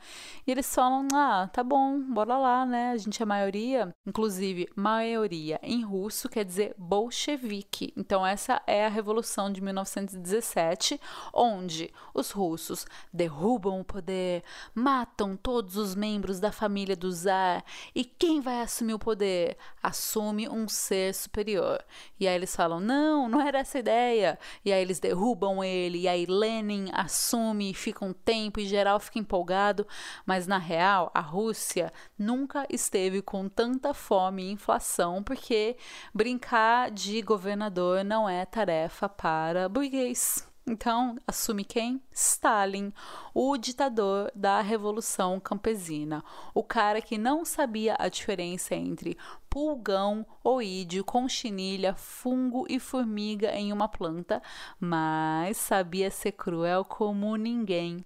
[0.46, 2.92] E eles falam: ah, tá bom, bora lá, né?
[2.92, 3.96] A gente é maioria.
[4.06, 7.94] Inclusive, maioria em russo quer dizer bolchevique.
[7.96, 11.00] Então, essa é a revolução de 1917,
[11.34, 17.64] onde os russos derrubam o poder, matam todos os membros da família do czar.
[17.96, 19.56] E quem vai assumir o poder?
[19.82, 21.82] Assume um ser superior.
[22.20, 24.38] E aí eles falam, falam: não, não era essa ideia.
[24.63, 29.19] E aí eles derrubam ele, e aí Lenin assume, fica um tempo e geral fica
[29.19, 29.88] empolgado.
[30.25, 35.78] Mas na real, a Rússia nunca esteve com tanta fome e inflação, porque
[36.13, 40.55] brincar de governador não é tarefa para burguês.
[40.67, 42.01] Então, assume quem?
[42.12, 42.91] Stalin,
[43.36, 46.23] o ditador da Revolução Campesina,
[46.56, 49.15] o cara que não sabia a diferença entre
[49.47, 54.41] pulgão, oídio, conchinilha, fungo e formiga em uma planta,
[54.80, 58.04] mas sabia ser cruel como ninguém.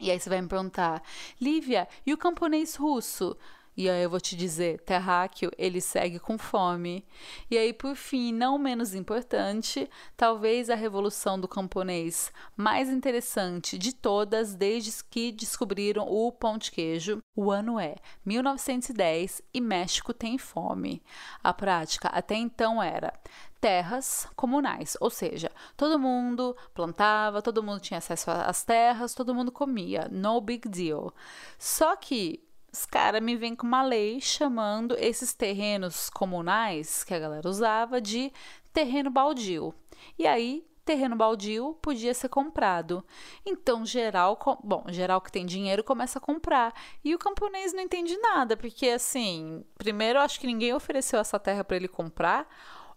[0.00, 1.02] E aí você vai me perguntar,
[1.38, 3.36] Lívia, e o camponês russo?
[3.76, 7.04] E aí eu vou te dizer, terráqueo, ele segue com fome.
[7.50, 13.94] E aí, por fim, não menos importante, talvez a revolução do camponês mais interessante de
[13.94, 17.18] todas desde que descobriram o pão de queijo.
[17.34, 21.02] O ano é 1910 e México tem fome.
[21.42, 23.12] A prática até então era
[23.58, 29.52] terras comunais, ou seja, todo mundo plantava, todo mundo tinha acesso às terras, todo mundo
[29.52, 31.14] comia, no big deal.
[31.56, 37.18] Só que os caras me vêm com uma lei chamando esses terrenos comunais que a
[37.18, 38.32] galera usava de
[38.72, 39.74] terreno baldio.
[40.18, 43.04] E aí, terreno baldio podia ser comprado.
[43.44, 46.72] Então, geral, bom, geral que tem dinheiro começa a comprar.
[47.04, 51.62] E o camponês não entende nada, porque assim, primeiro acho que ninguém ofereceu essa terra
[51.62, 52.48] para ele comprar,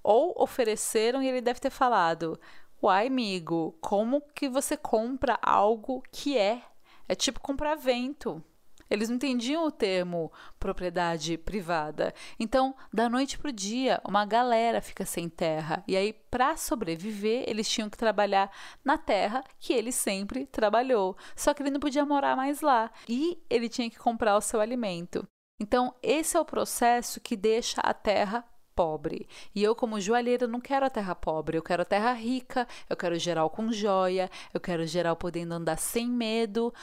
[0.02, 2.40] ou ofereceram e ele deve ter falado:
[2.82, 6.62] "Uai, amigo, como que você compra algo que é?
[7.10, 8.42] É tipo comprar vento."
[8.89, 12.13] Eles não entendiam o termo propriedade privada.
[12.39, 15.84] Então, da noite para o dia, uma galera fica sem terra.
[15.88, 18.52] E aí, para sobreviver, eles tinham que trabalhar
[18.84, 21.17] na terra que ele sempre trabalhou.
[21.36, 22.91] Só que ele não podia morar mais lá.
[23.08, 25.28] E ele tinha que comprar o seu alimento.
[25.60, 28.45] Então, esse é o processo que deixa a terra
[28.76, 29.28] pobre.
[29.54, 32.98] E eu, como joalheira, não quero a terra pobre, eu quero a terra rica, eu
[32.98, 36.74] quero geral com joia, eu quero geral podendo andar sem medo,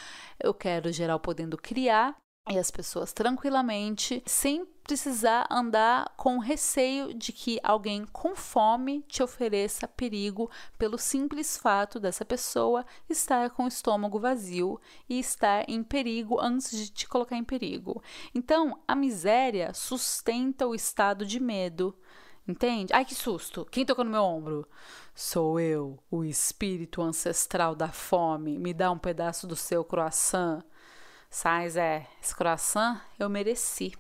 [0.43, 7.33] eu quero geral podendo criar e as pessoas tranquilamente, sem precisar andar com receio de
[7.33, 13.69] que alguém com fome te ofereça perigo pelo simples fato dessa pessoa estar com o
[13.69, 18.03] estômago vazio e estar em perigo antes de te colocar em perigo.
[18.35, 21.97] Então, a miséria sustenta o estado de medo.
[22.47, 22.93] Entende?
[22.93, 23.65] Ai, que susto!
[23.71, 24.69] Quem tocou no meu ombro?
[25.15, 28.59] Sou eu, o espírito ancestral da fome.
[28.59, 30.65] Me dá um pedaço do seu croissant.
[31.33, 33.95] Sai, Zé, esse croissant eu mereci.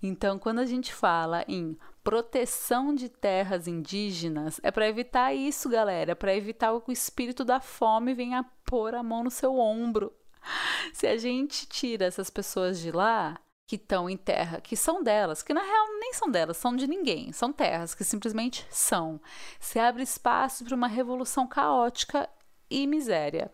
[0.00, 6.12] Então, quando a gente fala em proteção de terras indígenas, é para evitar isso, galera,
[6.12, 10.12] é para evitar que o espírito da fome venha pôr a mão no seu ombro.
[10.94, 15.42] Se a gente tira essas pessoas de lá, que estão em terra, que são delas,
[15.42, 19.20] que na real nem são delas, são de ninguém, são terras que simplesmente são.
[19.58, 22.30] Se abre espaço para uma revolução caótica
[22.70, 23.50] e miséria.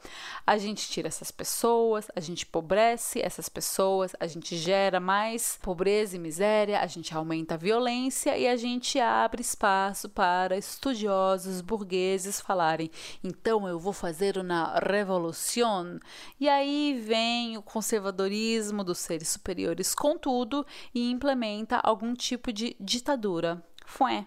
[0.47, 6.17] A gente tira essas pessoas, a gente empobrece essas pessoas, a gente gera mais pobreza
[6.17, 12.41] e miséria, a gente aumenta a violência e a gente abre espaço para estudiosos burgueses
[12.41, 12.91] falarem:
[13.25, 15.99] então eu vou fazer uma revolução.
[16.39, 22.77] E aí vem o conservadorismo dos seres superiores com tudo e implementa algum tipo de
[22.81, 23.63] ditadura.
[23.85, 24.27] Foi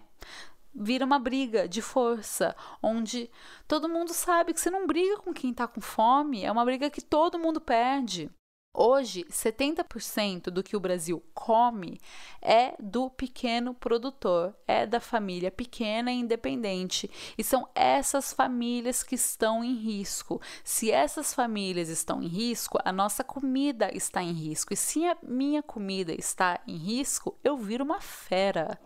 [0.74, 3.30] vira uma briga de força, onde
[3.66, 6.90] todo mundo sabe que você não briga com quem está com fome, é uma briga
[6.90, 8.30] que todo mundo perde.
[8.72, 12.00] Hoje, 70% do que o Brasil come
[12.40, 17.10] é do pequeno produtor, é da família pequena e independente.
[17.36, 20.40] E são essas famílias que estão em risco.
[20.62, 24.72] Se essas famílias estão em risco, a nossa comida está em risco.
[24.72, 28.78] E se a minha comida está em risco, eu viro uma fera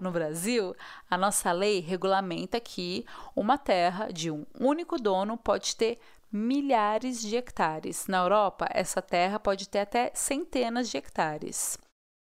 [0.00, 0.74] no Brasil,
[1.10, 5.98] a nossa lei regulamenta que uma terra de um único dono pode ter
[6.30, 8.06] milhares de hectares.
[8.06, 11.78] Na Europa, essa terra pode ter até centenas de hectares.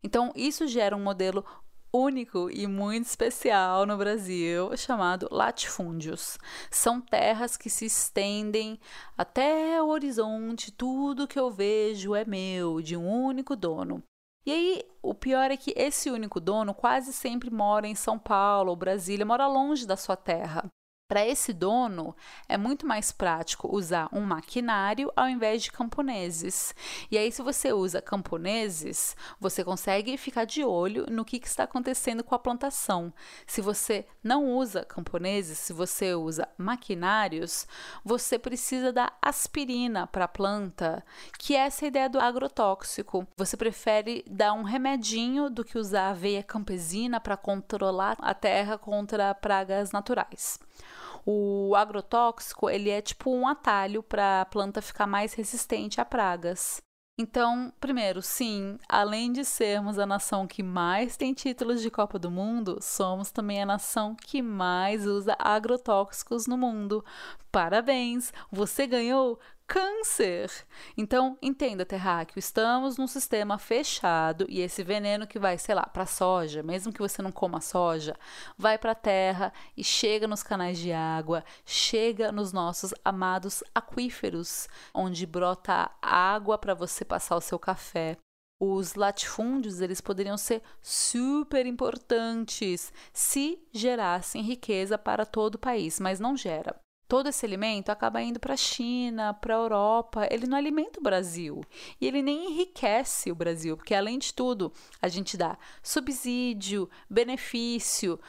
[0.03, 1.45] Então, isso gera um modelo
[1.93, 6.39] único e muito especial no Brasil, chamado latifúndios.
[6.71, 8.79] São terras que se estendem
[9.15, 14.03] até o horizonte, tudo que eu vejo é meu, de um único dono.
[14.45, 18.71] E aí, o pior é que esse único dono quase sempre mora em São Paulo
[18.71, 20.69] ou Brasília, mora longe da sua terra.
[21.13, 22.15] Para esse dono,
[22.49, 26.73] é muito mais prático usar um maquinário ao invés de camponeses.
[27.11, 31.65] E aí, se você usa camponeses, você consegue ficar de olho no que, que está
[31.65, 33.13] acontecendo com a plantação.
[33.45, 37.67] Se você não usa camponeses, se você usa maquinários,
[38.03, 41.05] você precisa dar aspirina para a planta,
[41.37, 43.27] que é essa ideia do agrotóxico.
[43.37, 49.35] Você prefere dar um remedinho do que usar aveia campesina para controlar a terra contra
[49.35, 50.59] pragas naturais.
[51.25, 56.81] O agrotóxico, ele é tipo um atalho para a planta ficar mais resistente a pragas.
[57.15, 62.31] Então, primeiro, sim, além de sermos a nação que mais tem títulos de Copa do
[62.31, 67.05] Mundo, somos também a nação que mais usa agrotóxicos no mundo.
[67.51, 68.33] Parabéns!
[68.51, 69.39] Você ganhou
[69.73, 70.51] câncer.
[70.95, 76.05] Então, entenda, terráqueo, estamos num sistema fechado e esse veneno que vai, sei lá, para
[76.05, 78.15] soja, mesmo que você não coma soja,
[78.55, 84.67] vai para a terra e chega nos canais de água, chega nos nossos amados aquíferos,
[84.93, 88.15] onde brota água para você passar o seu café.
[88.61, 96.19] Os latifúndios, eles poderiam ser super importantes se gerassem riqueza para todo o país, mas
[96.19, 100.57] não gera todo esse alimento acaba indo para a China, para a Europa, ele não
[100.57, 101.61] alimenta o Brasil.
[101.99, 108.19] E ele nem enriquece o Brasil, porque além de tudo, a gente dá subsídio, benefício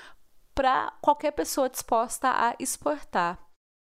[0.55, 3.39] para qualquer pessoa disposta a exportar.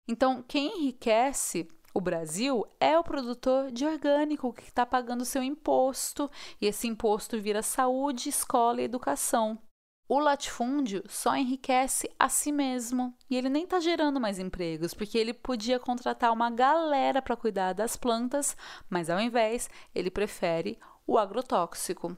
[0.08, 6.32] Então, quem enriquece o Brasil é o produtor de orgânico que está pagando seu imposto,
[6.62, 9.60] e esse imposto vira saúde, escola e educação
[10.14, 15.18] o latifúndio só enriquece a si mesmo e ele nem está gerando mais empregos, porque
[15.18, 18.58] ele podia contratar uma galera para cuidar das plantas,
[18.90, 22.18] mas ao invés, ele prefere o agrotóxico.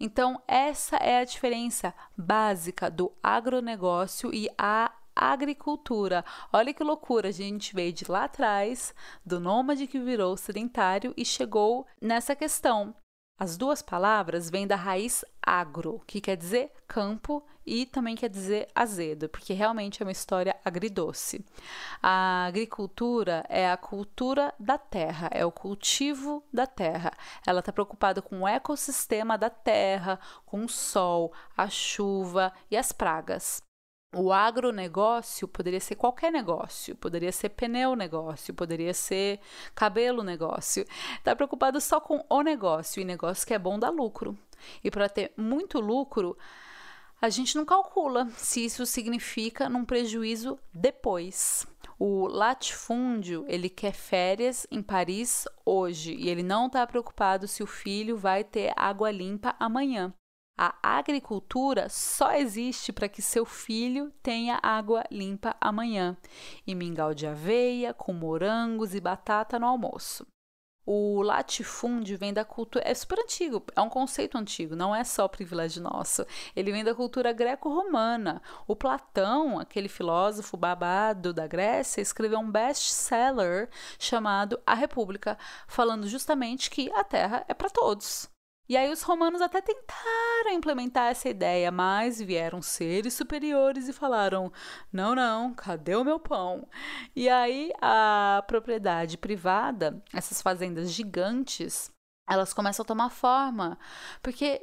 [0.00, 6.24] Então, essa é a diferença básica do agronegócio e a agricultura.
[6.52, 8.92] Olha que loucura, a gente veio de lá atrás,
[9.24, 12.96] do nômade que virou sedentário e chegou nessa questão.
[13.40, 18.68] As duas palavras vêm da raiz agro, que quer dizer campo e também quer dizer
[18.74, 21.42] azedo, porque realmente é uma história agridoce.
[22.02, 27.12] A agricultura é a cultura da terra, é o cultivo da terra.
[27.46, 32.92] Ela está preocupada com o ecossistema da terra, com o sol, a chuva e as
[32.92, 33.62] pragas.
[34.14, 39.40] O agronegócio poderia ser qualquer negócio, poderia ser pneu negócio, poderia ser
[39.74, 40.86] cabelo negócio.
[41.16, 44.36] Está preocupado só com o negócio e negócio que é bom dar lucro.
[44.82, 46.36] E para ter muito lucro,
[47.20, 51.66] a gente não calcula se isso significa num prejuízo depois.
[51.98, 57.66] O latifúndio, ele quer férias em Paris hoje e ele não está preocupado se o
[57.66, 60.14] filho vai ter água limpa amanhã.
[60.56, 66.16] A agricultura só existe para que seu filho tenha água limpa amanhã
[66.64, 70.24] e mingau de aveia com morangos e batata no almoço.
[70.90, 72.82] O latifúndio vem da cultura.
[72.88, 76.24] É super antigo, é um conceito antigo, não é só privilégio nosso.
[76.56, 78.40] Ele vem da cultura greco-romana.
[78.66, 83.68] O Platão, aquele filósofo babado da Grécia, escreveu um best-seller
[83.98, 85.36] chamado A República,
[85.66, 88.30] falando justamente que a terra é para todos.
[88.68, 94.52] E aí os romanos até tentaram implementar essa ideia, mas vieram seres superiores e falaram:
[94.92, 96.68] "Não, não, cadê o meu pão?".
[97.16, 101.90] E aí a propriedade privada, essas fazendas gigantes,
[102.28, 103.78] elas começam a tomar forma,
[104.22, 104.60] porque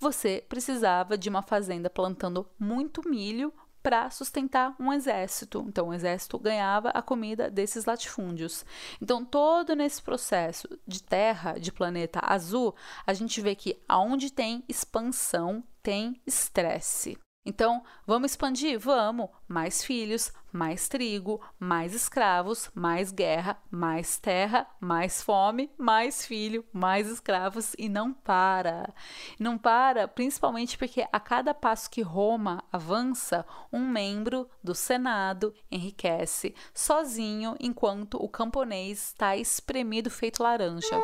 [0.00, 3.52] você precisava de uma fazenda plantando muito milho
[3.82, 5.64] para sustentar um exército.
[5.68, 8.64] Então, o exército ganhava a comida desses latifúndios.
[9.00, 12.74] Então, todo nesse processo de terra, de planeta azul,
[13.06, 17.18] a gente vê que aonde tem expansão, tem estresse.
[17.48, 18.78] Então, vamos expandir?
[18.78, 19.30] Vamos!
[19.48, 27.08] Mais filhos, mais trigo, mais escravos, mais guerra, mais terra, mais fome, mais filho, mais
[27.08, 28.92] escravos e não para.
[29.40, 36.54] Não para, principalmente porque a cada passo que Roma avança, um membro do Senado enriquece
[36.74, 41.02] sozinho enquanto o camponês está espremido feito laranja.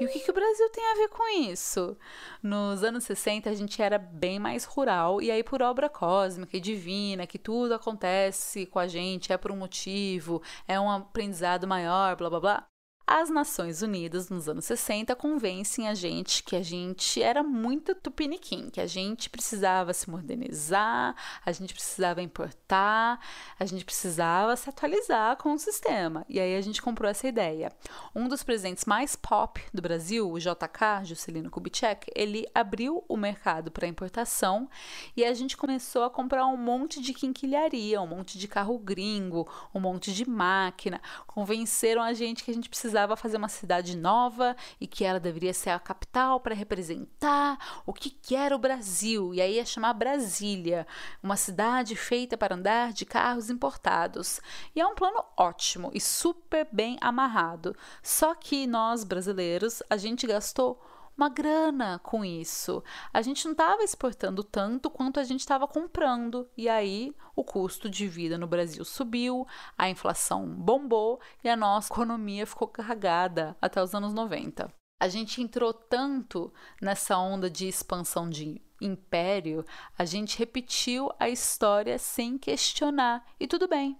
[0.00, 1.96] E o que, que o Brasil tem a ver com isso?
[2.40, 6.60] Nos anos 60 a gente era bem mais rural, e aí, por obra cósmica e
[6.60, 12.14] divina, que tudo acontece com a gente, é por um motivo, é um aprendizado maior,
[12.16, 12.77] blá blá blá.
[13.10, 18.68] As Nações Unidas, nos anos 60, convencem a gente que a gente era muito tupiniquim,
[18.68, 23.18] que a gente precisava se modernizar, a gente precisava importar,
[23.58, 26.22] a gente precisava se atualizar com o sistema.
[26.28, 27.72] E aí a gente comprou essa ideia.
[28.14, 33.70] Um dos presidentes mais pop do Brasil, o JK, Juscelino Kubitschek, ele abriu o mercado
[33.70, 34.68] para importação
[35.16, 39.48] e a gente começou a comprar um monte de quinquilharia, um monte de carro gringo,
[39.74, 41.00] um monte de máquina.
[41.26, 45.20] Convenceram a gente que a gente precisava precisava fazer uma cidade nova e que ela
[45.20, 49.32] deveria ser a capital para representar o que, que era o Brasil.
[49.32, 50.86] E aí ia chamar Brasília,
[51.22, 54.40] uma cidade feita para andar de carros importados.
[54.74, 57.76] E é um plano ótimo e super bem amarrado.
[58.02, 60.82] Só que nós brasileiros, a gente gastou
[61.18, 62.82] uma grana com isso.
[63.12, 66.48] A gente não estava exportando tanto quanto a gente estava comprando.
[66.56, 69.44] E aí o custo de vida no Brasil subiu,
[69.76, 74.72] a inflação bombou e a nossa economia ficou carregada até os anos 90.
[75.00, 79.64] A gente entrou tanto nessa onda de expansão de império,
[79.96, 83.24] a gente repetiu a história sem questionar.
[83.40, 83.98] E tudo bem.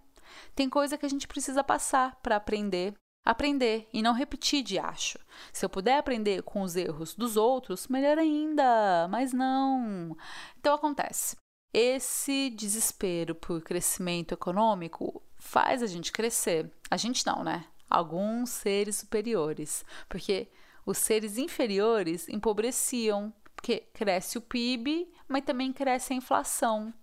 [0.54, 2.94] Tem coisa que a gente precisa passar para aprender
[3.28, 5.18] aprender e não repetir de acho.
[5.52, 10.16] Se eu puder aprender com os erros dos outros, melhor ainda, mas não.
[10.58, 11.36] Então acontece.
[11.70, 16.72] Esse desespero por crescimento econômico faz a gente crescer.
[16.90, 17.66] A gente não, né?
[17.90, 20.48] Alguns seres superiores, porque
[20.86, 26.94] os seres inferiores empobreciam, porque cresce o PIB, mas também cresce a inflação.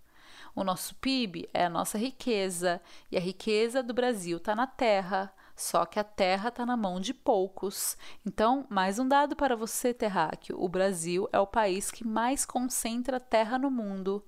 [0.56, 5.32] O nosso PIB é a nossa riqueza, e a riqueza do Brasil está na terra,
[5.56, 7.96] só que a terra está na mão de poucos.
[8.24, 13.18] Então, mais um dado para você, terráqueo: o Brasil é o país que mais concentra
[13.18, 14.22] terra no mundo.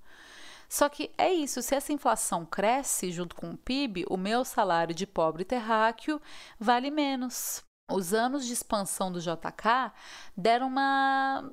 [0.68, 4.94] Só que é isso, se essa inflação cresce junto com o PIB, o meu salário
[4.94, 6.20] de pobre terráqueo
[6.58, 9.92] vale menos os anos de expansão do JK
[10.36, 11.50] deram uma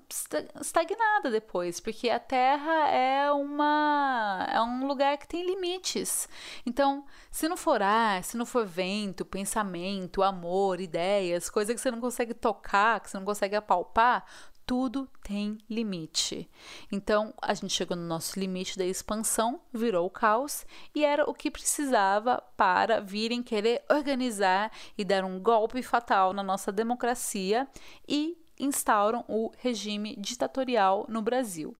[0.60, 6.28] estagnada depois, porque a Terra é uma é um lugar que tem limites.
[6.66, 11.90] Então, se não for ar, se não for vento, pensamento, amor, ideias, coisa que você
[11.90, 14.26] não consegue tocar, que você não consegue apalpar,
[14.66, 16.50] tudo tem limite.
[16.92, 21.34] Então, a gente chegou no nosso limite da expansão, virou o caos e era o
[21.34, 27.68] que precisava para virem querer organizar e dar um golpe fatal na nossa democracia
[28.08, 31.76] e instauram o regime ditatorial no Brasil.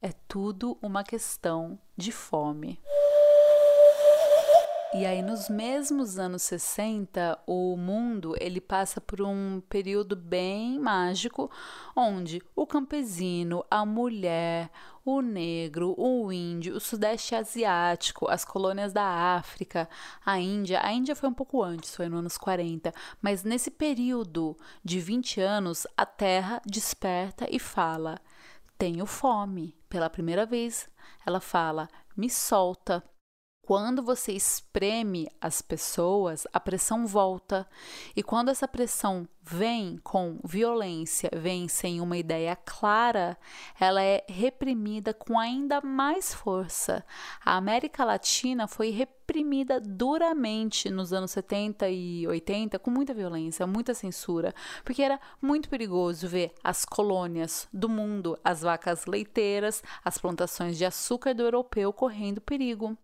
[0.00, 2.80] É tudo uma questão de fome.
[4.90, 11.50] E aí nos mesmos anos 60, o mundo ele passa por um período bem mágico,
[11.94, 14.70] onde o campesino, a mulher,
[15.04, 19.04] o negro, o índio, o sudeste asiático, as colônias da
[19.36, 19.86] África,
[20.24, 20.80] a Índia.
[20.82, 25.38] A Índia foi um pouco antes, foi nos anos 40, mas nesse período de 20
[25.38, 28.18] anos, a Terra desperta e fala:
[28.78, 29.76] "Tenho fome".
[29.86, 30.88] Pela primeira vez,
[31.26, 33.04] ela fala: "Me solta".
[33.68, 37.68] Quando você espreme as pessoas, a pressão volta.
[38.16, 43.36] E quando essa pressão vem com violência, vem sem uma ideia clara,
[43.78, 47.04] ela é reprimida com ainda mais força.
[47.44, 53.92] A América Latina foi reprimida duramente nos anos 70 e 80 com muita violência, muita
[53.92, 60.78] censura, porque era muito perigoso ver as colônias do mundo, as vacas leiteiras, as plantações
[60.78, 62.96] de açúcar do europeu correndo perigo.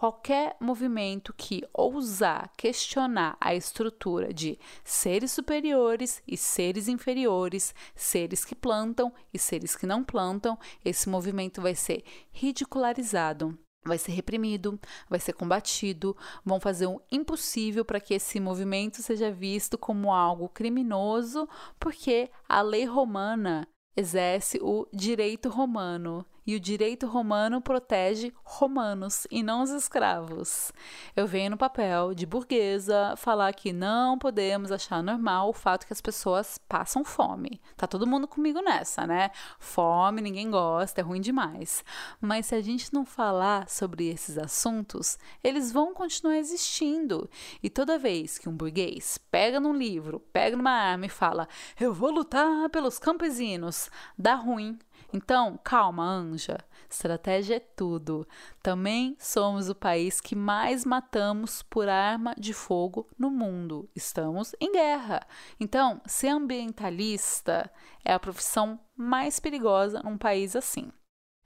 [0.00, 8.54] Qualquer movimento que ousar questionar a estrutura de seres superiores e seres inferiores, seres que
[8.54, 15.20] plantam e seres que não plantam, esse movimento vai ser ridicularizado vai ser reprimido, vai
[15.20, 21.46] ser combatido, vão fazer o impossível para que esse movimento seja visto como algo criminoso,
[21.78, 29.42] porque a lei romana exerce o direito romano e o direito romano protege romanos e
[29.42, 30.72] não os escravos.
[31.14, 35.92] Eu venho no papel de burguesa falar que não podemos achar normal o fato que
[35.92, 37.60] as pessoas passam fome.
[37.76, 39.30] Tá todo mundo comigo nessa, né?
[39.58, 41.84] Fome, ninguém gosta, é ruim demais.
[42.20, 47.28] Mas se a gente não falar sobre esses assuntos, eles vão continuar existindo.
[47.62, 51.92] E toda vez que um burguês pega num livro, pega numa arma e fala: "Eu
[51.92, 54.78] vou lutar pelos campesinos", dá ruim
[55.12, 56.58] então, calma, anja.
[56.88, 58.26] Estratégia é tudo.
[58.62, 63.88] Também somos o país que mais matamos por arma de fogo no mundo.
[63.94, 65.20] Estamos em guerra.
[65.58, 67.70] Então, ser ambientalista
[68.04, 70.90] é a profissão mais perigosa num país assim.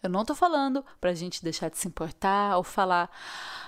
[0.05, 3.11] Eu não tô falando pra gente deixar de se importar ou falar,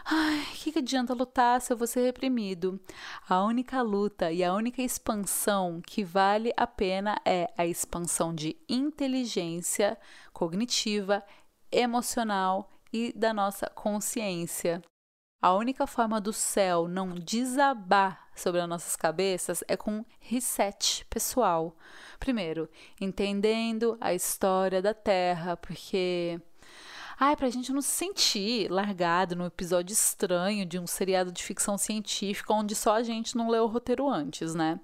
[0.04, 2.78] ai, o que, que adianta lutar se eu vou ser reprimido?
[3.26, 8.54] A única luta e a única expansão que vale a pena é a expansão de
[8.68, 9.96] inteligência
[10.30, 11.24] cognitiva,
[11.72, 14.82] emocional e da nossa consciência.
[15.40, 21.76] A única forma do céu não desabar sobre as nossas cabeças é com reset pessoal.
[22.18, 22.68] Primeiro,
[23.00, 26.40] entendendo a história da Terra, porque
[27.18, 31.78] Ai, pra gente não se sentir largado num episódio estranho de um seriado de ficção
[31.78, 34.78] científica onde só a gente não leu o roteiro antes, né?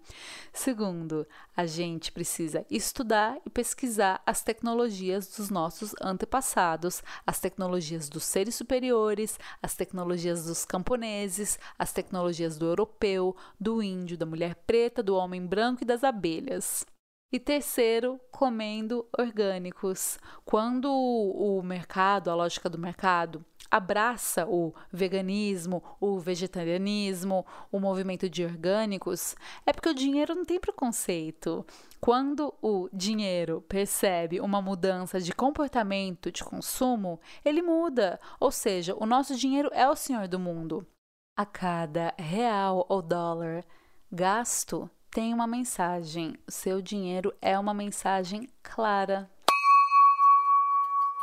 [0.51, 8.25] Segundo, a gente precisa estudar e pesquisar as tecnologias dos nossos antepassados, as tecnologias dos
[8.25, 15.03] seres superiores, as tecnologias dos camponeses, as tecnologias do europeu, do índio, da mulher preta,
[15.03, 16.87] do homem branco e das abelhas.
[17.33, 20.19] E terceiro, comendo orgânicos.
[20.45, 28.45] Quando o mercado, a lógica do mercado, abraça o veganismo, o vegetarianismo, o movimento de
[28.45, 31.65] orgânicos, é porque o dinheiro não tem preconceito.
[31.99, 38.21] Quando o dinheiro percebe uma mudança de comportamento de consumo, ele muda.
[38.39, 40.87] Ou seja, o nosso dinheiro é o senhor do mundo.
[41.35, 43.65] A cada real ou dólar
[44.11, 46.35] gasto, tem uma mensagem.
[46.49, 49.31] O seu dinheiro é uma mensagem clara.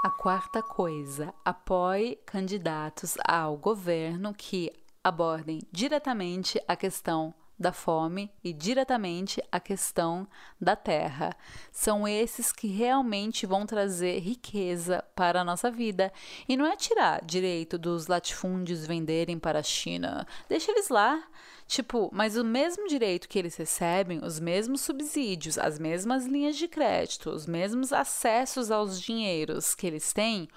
[0.03, 4.71] A quarta coisa, apoie candidatos ao governo que
[5.03, 10.25] abordem diretamente a questão da fome e diretamente a questão
[10.61, 11.35] da terra.
[11.71, 16.13] São esses que realmente vão trazer riqueza para a nossa vida.
[16.47, 20.25] E não é tirar direito dos latifúndios venderem para a China.
[20.47, 21.21] Deixa eles lá.
[21.69, 26.67] Tipo, mas o mesmo direito que eles recebem, os mesmos subsídios, as mesmas linhas de
[26.67, 30.49] crédito, os mesmos acessos aos dinheiros que eles têm,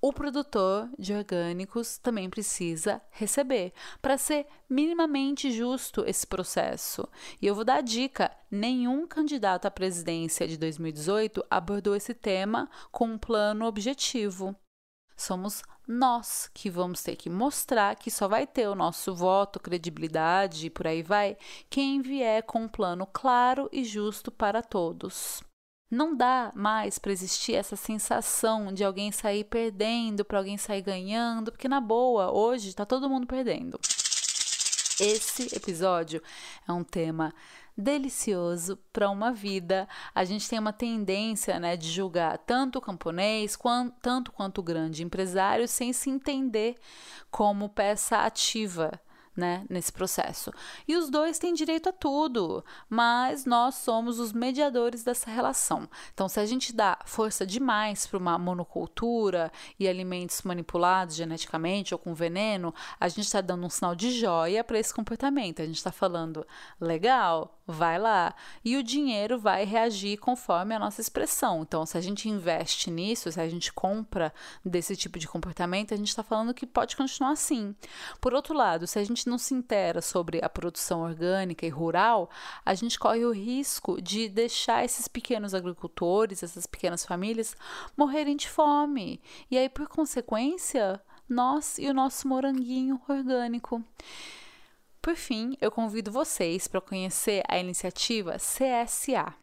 [0.00, 3.72] o produtor de orgânicos também precisa receber
[4.02, 7.08] para ser minimamente justo esse processo.
[7.40, 12.68] E eu vou dar a dica: nenhum candidato à presidência de 2018 abordou esse tema
[12.90, 14.56] com um plano objetivo.
[15.16, 20.66] Somos nós que vamos ter que mostrar que só vai ter o nosso voto, credibilidade
[20.66, 21.36] e por aí vai,
[21.68, 25.42] quem vier com um plano claro e justo para todos.
[25.90, 31.50] Não dá mais para existir essa sensação de alguém sair perdendo para alguém sair ganhando,
[31.50, 33.80] porque na boa, hoje está todo mundo perdendo.
[35.00, 36.22] Esse episódio
[36.68, 37.34] é um tema
[37.80, 39.88] delicioso para uma vida.
[40.14, 44.62] A gente tem uma tendência, né, de julgar tanto o camponês quanto, tanto quanto o
[44.62, 46.76] grande empresário sem se entender
[47.30, 49.00] como peça ativa
[49.40, 50.52] né, nesse processo.
[50.86, 55.88] E os dois têm direito a tudo, mas nós somos os mediadores dessa relação.
[56.12, 61.98] Então, se a gente dá força demais para uma monocultura e alimentos manipulados geneticamente ou
[61.98, 65.62] com veneno, a gente está dando um sinal de joia para esse comportamento.
[65.62, 66.46] A gente está falando,
[66.80, 68.34] legal, vai lá.
[68.64, 71.62] E o dinheiro vai reagir conforme a nossa expressão.
[71.62, 74.32] Então, se a gente investe nisso, se a gente compra
[74.64, 77.74] desse tipo de comportamento, a gente está falando que pode continuar assim.
[78.20, 82.30] Por outro lado, se a gente não se intera sobre a produção orgânica e rural,
[82.64, 87.56] a gente corre o risco de deixar esses pequenos agricultores, essas pequenas famílias,
[87.96, 89.20] morrerem de fome.
[89.50, 93.82] E aí, por consequência, nós e o nosso moranguinho orgânico.
[95.02, 99.39] Por fim, eu convido vocês para conhecer a iniciativa CSA.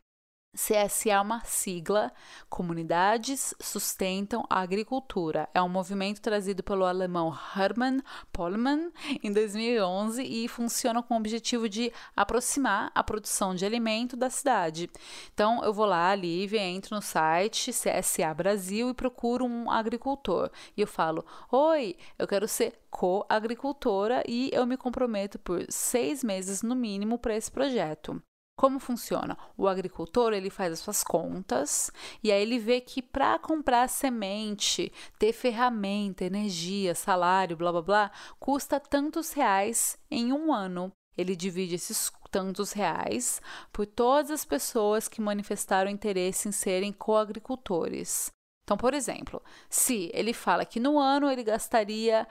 [0.57, 2.11] CSA é uma sigla,
[2.49, 5.47] Comunidades Sustentam a Agricultura.
[5.53, 8.01] É um movimento trazido pelo alemão Hermann
[8.33, 8.91] Pollmann
[9.23, 14.89] em 2011 e funciona com o objetivo de aproximar a produção de alimento da cidade.
[15.31, 20.49] Então, eu vou lá, Lívia, entro no site CSA Brasil e procuro um agricultor.
[20.75, 26.63] E eu falo: Oi, eu quero ser co-agricultora e eu me comprometo por seis meses
[26.63, 28.19] no mínimo para esse projeto.
[28.57, 29.37] Como funciona?
[29.55, 31.91] O agricultor ele faz as suas contas
[32.23, 38.11] e aí ele vê que para comprar semente, ter ferramenta, energia, salário, blá blá blá,
[38.39, 40.91] custa tantos reais em um ano.
[41.15, 43.39] Ele divide esses tantos reais
[43.71, 48.31] por todas as pessoas que manifestaram interesse em serem coagricultores.
[48.67, 52.27] Então, por exemplo, se ele fala que no ano ele gastaria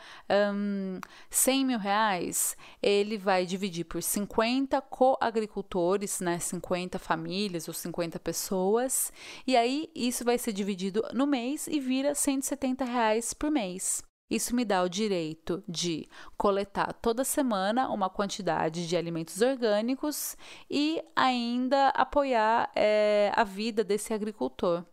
[0.52, 8.20] um, 100 mil reais, ele vai dividir por 50 coagricultores, né, 50 famílias ou 50
[8.20, 9.10] pessoas,
[9.46, 14.04] e aí isso vai ser dividido no mês e vira 170 reais por mês.
[14.28, 16.06] Isso me dá o direito de
[16.36, 20.36] coletar toda semana uma quantidade de alimentos orgânicos
[20.68, 24.84] e ainda apoiar é, a vida desse agricultor.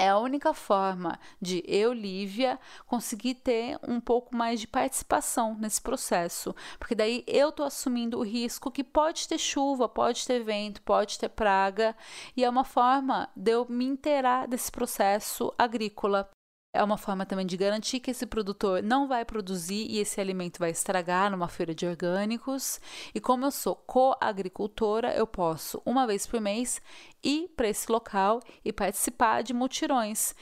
[0.00, 5.82] É a única forma de eu, Lívia, conseguir ter um pouco mais de participação nesse
[5.82, 10.80] processo, porque daí eu estou assumindo o risco que pode ter chuva, pode ter vento,
[10.82, 11.96] pode ter praga,
[12.36, 16.30] e é uma forma de eu me inteirar desse processo agrícola.
[16.70, 20.58] É uma forma também de garantir que esse produtor não vai produzir e esse alimento
[20.58, 22.78] vai estragar numa feira de orgânicos.
[23.14, 26.80] E como eu sou co-agricultora, eu posso, uma vez por mês,
[27.24, 30.34] ir para esse local e participar de mutirões.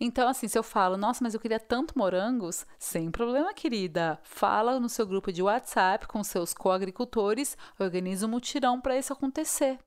[0.00, 4.18] Então, assim, se eu falo, nossa, mas eu queria tanto morangos, sem problema, querida.
[4.22, 9.78] Fala no seu grupo de WhatsApp com seus co-agricultores, organiza um mutirão para isso acontecer.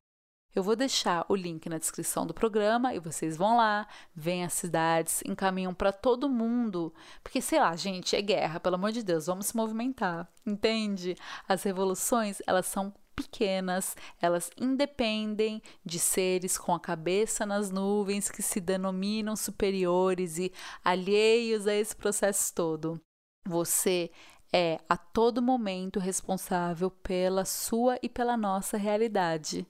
[0.58, 4.54] Eu vou deixar o link na descrição do programa e vocês vão lá, veem as
[4.54, 6.92] cidades, encaminham para todo mundo.
[7.22, 11.16] Porque, sei lá, gente, é guerra, pelo amor de Deus, vamos se movimentar, entende?
[11.48, 18.42] As revoluções, elas são pequenas, elas independem de seres com a cabeça nas nuvens que
[18.42, 20.52] se denominam superiores e
[20.84, 23.00] alheios a esse processo todo.
[23.48, 24.10] Você
[24.52, 29.68] é a todo momento responsável pela sua e pela nossa realidade.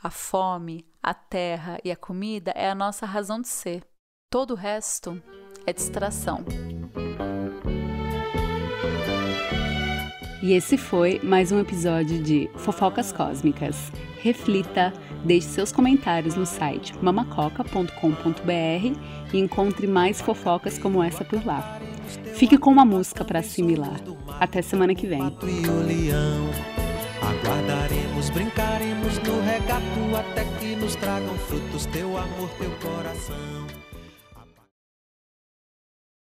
[0.00, 3.82] A fome, a terra e a comida é a nossa razão de ser.
[4.30, 5.20] Todo o resto
[5.66, 6.44] é distração.
[10.40, 13.90] E esse foi mais um episódio de Fofocas Cósmicas.
[14.20, 14.92] Reflita,
[15.24, 21.80] deixe seus comentários no site mamacoca.com.br e encontre mais fofocas como essa por lá.
[22.36, 24.00] Fique com uma música para assimilar.
[24.38, 25.22] Até semana que vem.
[27.20, 33.77] Aguardaremos, brincaremos no regato até que nos tragam frutos teu amor, teu coração.